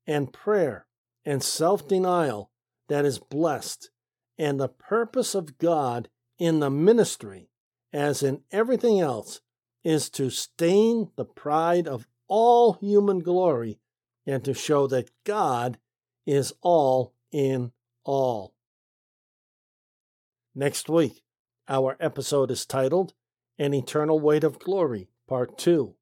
and 0.07 0.33
prayer 0.33 0.85
and 1.25 1.41
self 1.43 1.87
denial 1.87 2.51
that 2.89 3.05
is 3.05 3.19
blessed 3.19 3.89
and 4.37 4.59
the 4.59 4.67
purpose 4.67 5.35
of 5.35 5.57
God 5.57 6.09
in 6.37 6.59
the 6.59 6.69
ministry, 6.69 7.49
as 7.91 8.23
in 8.23 8.41
everything 8.51 8.99
else, 8.99 9.41
is 9.83 10.09
to 10.11 10.29
stain 10.29 11.11
the 11.15 11.25
pride 11.25 11.87
of 11.87 12.07
all 12.27 12.73
human 12.73 13.19
glory 13.19 13.79
and 14.25 14.43
to 14.43 14.53
show 14.53 14.87
that 14.87 15.11
God 15.23 15.77
is 16.25 16.53
all 16.61 17.13
in 17.31 17.71
all. 18.03 18.53
Next 20.55 20.89
week, 20.89 21.23
our 21.67 21.97
episode 21.99 22.51
is 22.51 22.65
titled 22.65 23.13
An 23.57 23.73
Eternal 23.73 24.19
Weight 24.19 24.43
of 24.43 24.59
Glory, 24.59 25.09
Part 25.27 25.57
2. 25.57 25.95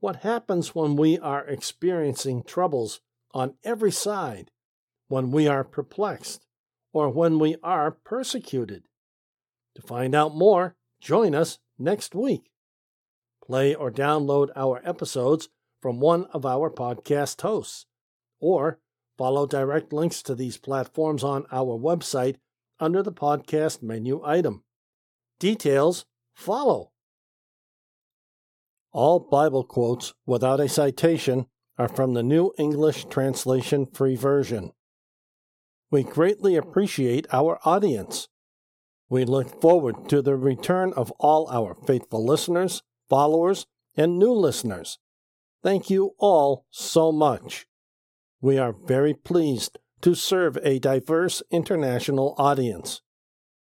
What 0.00 0.16
happens 0.16 0.74
when 0.74 0.96
we 0.96 1.18
are 1.18 1.46
experiencing 1.46 2.42
troubles 2.42 3.00
on 3.32 3.54
every 3.62 3.92
side, 3.92 4.50
when 5.08 5.30
we 5.30 5.46
are 5.46 5.62
perplexed, 5.62 6.46
or 6.92 7.10
when 7.10 7.38
we 7.38 7.56
are 7.62 7.90
persecuted. 7.90 8.84
To 9.76 9.82
find 9.82 10.14
out 10.14 10.34
more, 10.34 10.74
join 11.00 11.34
us 11.34 11.58
next 11.78 12.14
week. 12.14 12.50
Play 13.44 13.74
or 13.74 13.90
download 13.90 14.48
our 14.56 14.80
episodes 14.84 15.48
from 15.80 16.00
one 16.00 16.24
of 16.32 16.44
our 16.44 16.70
podcast 16.70 17.40
hosts, 17.42 17.86
or 18.40 18.78
follow 19.18 19.46
direct 19.46 19.92
links 19.92 20.22
to 20.22 20.34
these 20.34 20.56
platforms 20.56 21.22
on 21.22 21.44
our 21.52 21.78
website 21.78 22.36
under 22.78 23.02
the 23.02 23.12
podcast 23.12 23.82
menu 23.82 24.22
item. 24.24 24.64
Details 25.38 26.06
follow. 26.34 26.92
All 28.92 29.20
Bible 29.20 29.64
quotes 29.64 30.12
without 30.26 30.60
a 30.60 30.68
citation 30.68 31.46
are 31.78 31.88
from 31.88 32.14
the 32.14 32.22
New 32.22 32.52
English 32.58 33.06
Translation 33.06 33.86
Free 33.86 34.16
Version. 34.16 34.72
We 35.90 36.02
greatly 36.02 36.56
appreciate 36.56 37.26
our 37.32 37.58
audience. 37.64 38.28
We 39.08 39.24
look 39.24 39.60
forward 39.60 40.08
to 40.08 40.22
the 40.22 40.36
return 40.36 40.92
of 40.94 41.12
all 41.18 41.48
our 41.50 41.74
faithful 41.86 42.24
listeners, 42.24 42.82
followers, 43.08 43.66
and 43.96 44.18
new 44.18 44.32
listeners. 44.32 44.98
Thank 45.62 45.90
you 45.90 46.14
all 46.18 46.66
so 46.70 47.12
much. 47.12 47.66
We 48.40 48.58
are 48.58 48.72
very 48.72 49.14
pleased 49.14 49.78
to 50.00 50.14
serve 50.14 50.58
a 50.62 50.78
diverse 50.78 51.42
international 51.50 52.34
audience. 52.38 53.02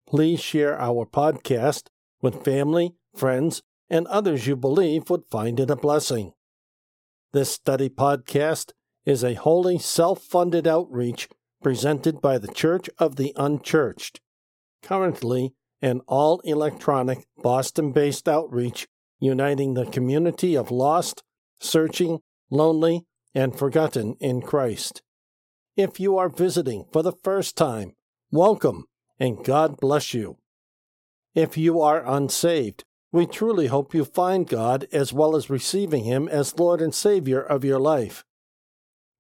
Please 0.07 0.41
share 0.41 0.81
our 0.81 1.07
podcast 1.07 1.89
with 2.21 2.45
family, 2.45 2.95
friends, 3.15 3.63
and 3.89 4.07
others 4.07 4.47
you 4.47 4.57
believe 4.57 5.11
would 5.11 5.27
find 5.31 5.61
it 5.61 5.71
a 5.71 5.77
blessing. 5.77 6.33
This 7.33 7.51
study 7.51 7.89
podcast 7.89 8.73
is 9.05 9.23
a 9.23 9.35
wholly 9.35 9.79
self 9.79 10.23
funded 10.23 10.67
outreach 10.67 11.29
presented 11.63 12.21
by 12.21 12.39
the 12.39 12.53
Church 12.53 12.89
of 12.99 13.17
the 13.17 13.33
Unchurched, 13.37 14.21
currently 14.83 15.55
an 15.83 16.01
all 16.07 16.41
electronic 16.41 17.27
Boston 17.43 17.93
based 17.93 18.29
outreach 18.29 18.89
uniting 19.19 19.75
the 19.75 19.87
community 19.87 20.55
of 20.55 20.71
lost, 20.71 21.23
searching, 21.61 22.21
lonely, 22.51 23.07
and 23.35 23.59
forgotten 23.59 24.17
in 24.21 24.43
Christ. 24.43 25.03
If 25.77 26.01
you 26.01 26.17
are 26.17 26.29
visiting 26.29 26.87
for 26.93 27.03
the 27.03 27.13
first 27.23 27.57
time, 27.57 27.93
welcome 28.31 28.85
and 29.19 29.45
God 29.45 29.79
bless 29.79 30.15
you. 30.15 30.39
If 31.35 31.57
you 31.57 31.81
are 31.81 32.07
unsaved, 32.07 32.85
we 33.17 33.25
truly 33.25 33.69
hope 33.69 33.95
you 33.95 34.05
find 34.05 34.47
God 34.47 34.87
as 34.93 35.11
well 35.11 35.37
as 35.37 35.49
receiving 35.49 36.05
Him 36.05 36.29
as 36.29 36.59
Lord 36.59 36.83
and 36.83 36.95
Savior 36.95 37.41
of 37.41 37.65
your 37.65 37.79
life. 37.79 38.27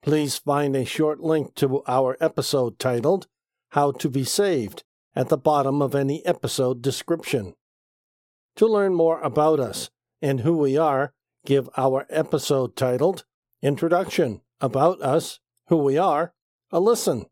Please 0.03 0.37
find 0.37 0.77
a 0.77 0.85
short 0.85 1.21
link 1.21 1.55
to 1.55 1.83
our 1.89 2.15
episode 2.21 2.79
titled 2.79 3.27
How 3.71 3.93
to 3.93 4.11
Be 4.11 4.23
Saved 4.23 4.85
at 5.15 5.31
the 5.31 5.39
bottom 5.39 5.81
of 5.81 5.95
any 5.95 6.25
episode 6.27 6.83
description. 6.83 7.55
To 8.57 8.67
learn 8.67 8.93
more 8.93 9.19
about 9.23 9.61
us 9.61 9.89
and 10.21 10.41
who 10.41 10.59
we 10.59 10.77
are, 10.77 11.15
give 11.47 11.71
our 11.79 12.05
episode 12.11 12.77
titled 12.77 13.25
Introduction 13.63 14.43
About 14.61 15.01
Us, 15.01 15.41
Who 15.69 15.79
We 15.79 15.97
Are, 15.97 16.35
a 16.71 16.81
listen. 16.81 17.25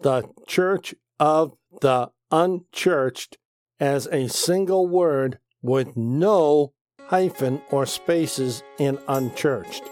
the 0.02 0.30
Church 0.48 0.94
of 1.18 1.54
the 1.80 2.12
Unchurched 2.30 3.38
as 3.80 4.06
a 4.08 4.28
single 4.28 4.86
word 4.86 5.40
with 5.62 5.96
no 5.96 6.74
hyphen 7.06 7.62
or 7.72 7.86
spaces 7.86 8.64
in 8.80 9.00
unchurched. 9.08 9.84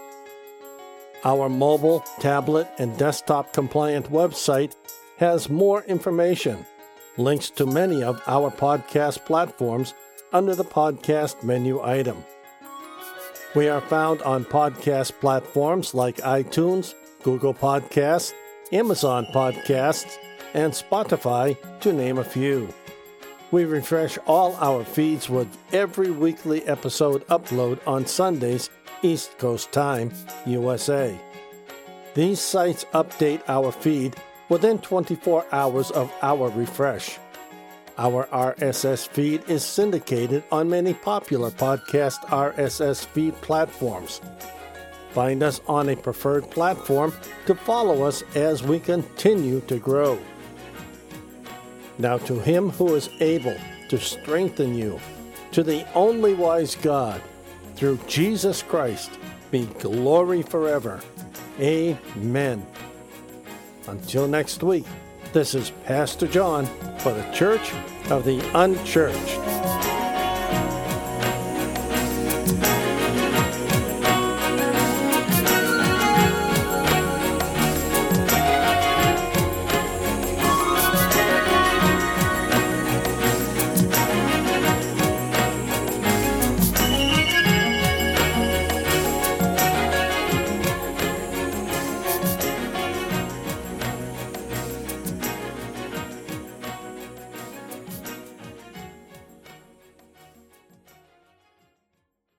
Our 1.24 1.48
mobile, 1.48 2.00
tablet, 2.20 2.68
and 2.76 2.98
desktop 2.98 3.54
compliant 3.54 4.10
website 4.10 4.74
has 5.16 5.48
more 5.48 5.82
information, 5.84 6.66
links 7.16 7.48
to 7.52 7.64
many 7.64 8.02
of 8.02 8.20
our 8.26 8.50
podcast 8.50 9.24
platforms 9.24 9.94
under 10.34 10.54
the 10.54 10.62
podcast 10.62 11.42
menu 11.42 11.80
item. 11.82 12.22
We 13.54 13.70
are 13.70 13.80
found 13.80 14.20
on 14.20 14.44
podcast 14.44 15.18
platforms 15.20 15.94
like 15.94 16.18
iTunes, 16.18 16.92
Google 17.22 17.54
Podcasts, 17.54 18.32
Amazon 18.72 19.26
Podcasts, 19.26 20.16
and 20.54 20.72
Spotify, 20.72 21.56
to 21.80 21.92
name 21.92 22.18
a 22.18 22.24
few. 22.24 22.72
We 23.50 23.64
refresh 23.64 24.18
all 24.26 24.56
our 24.56 24.84
feeds 24.84 25.28
with 25.28 25.48
every 25.72 26.10
weekly 26.10 26.64
episode 26.64 27.26
upload 27.28 27.78
on 27.86 28.06
Sundays, 28.06 28.70
East 29.02 29.38
Coast 29.38 29.70
Time, 29.72 30.12
USA. 30.46 31.18
These 32.14 32.40
sites 32.40 32.86
update 32.94 33.42
our 33.46 33.70
feed 33.70 34.16
within 34.48 34.78
24 34.78 35.46
hours 35.52 35.90
of 35.90 36.12
our 36.22 36.48
refresh. 36.50 37.18
Our 37.98 38.26
RSS 38.26 39.08
feed 39.08 39.42
is 39.48 39.64
syndicated 39.64 40.44
on 40.52 40.68
many 40.68 40.92
popular 40.92 41.50
podcast 41.50 42.18
RSS 42.26 43.06
feed 43.06 43.34
platforms. 43.40 44.20
Find 45.16 45.42
us 45.42 45.62
on 45.66 45.88
a 45.88 45.96
preferred 45.96 46.50
platform 46.50 47.14
to 47.46 47.54
follow 47.54 48.02
us 48.02 48.22
as 48.34 48.62
we 48.62 48.78
continue 48.78 49.62
to 49.62 49.78
grow. 49.78 50.18
Now, 51.96 52.18
to 52.18 52.38
Him 52.38 52.68
who 52.68 52.94
is 52.94 53.08
able 53.20 53.56
to 53.88 53.98
strengthen 53.98 54.74
you, 54.74 55.00
to 55.52 55.62
the 55.62 55.90
only 55.94 56.34
wise 56.34 56.74
God, 56.74 57.22
through 57.76 57.98
Jesus 58.06 58.62
Christ, 58.62 59.18
be 59.50 59.64
glory 59.78 60.42
forever. 60.42 61.00
Amen. 61.58 62.66
Until 63.88 64.28
next 64.28 64.62
week. 64.62 64.84
This 65.32 65.54
is 65.54 65.70
Pastor 65.86 66.26
John 66.26 66.66
for 66.98 67.14
the 67.14 67.24
Church 67.32 67.72
of 68.10 68.26
the 68.26 68.42
Unchurched. 68.54 69.65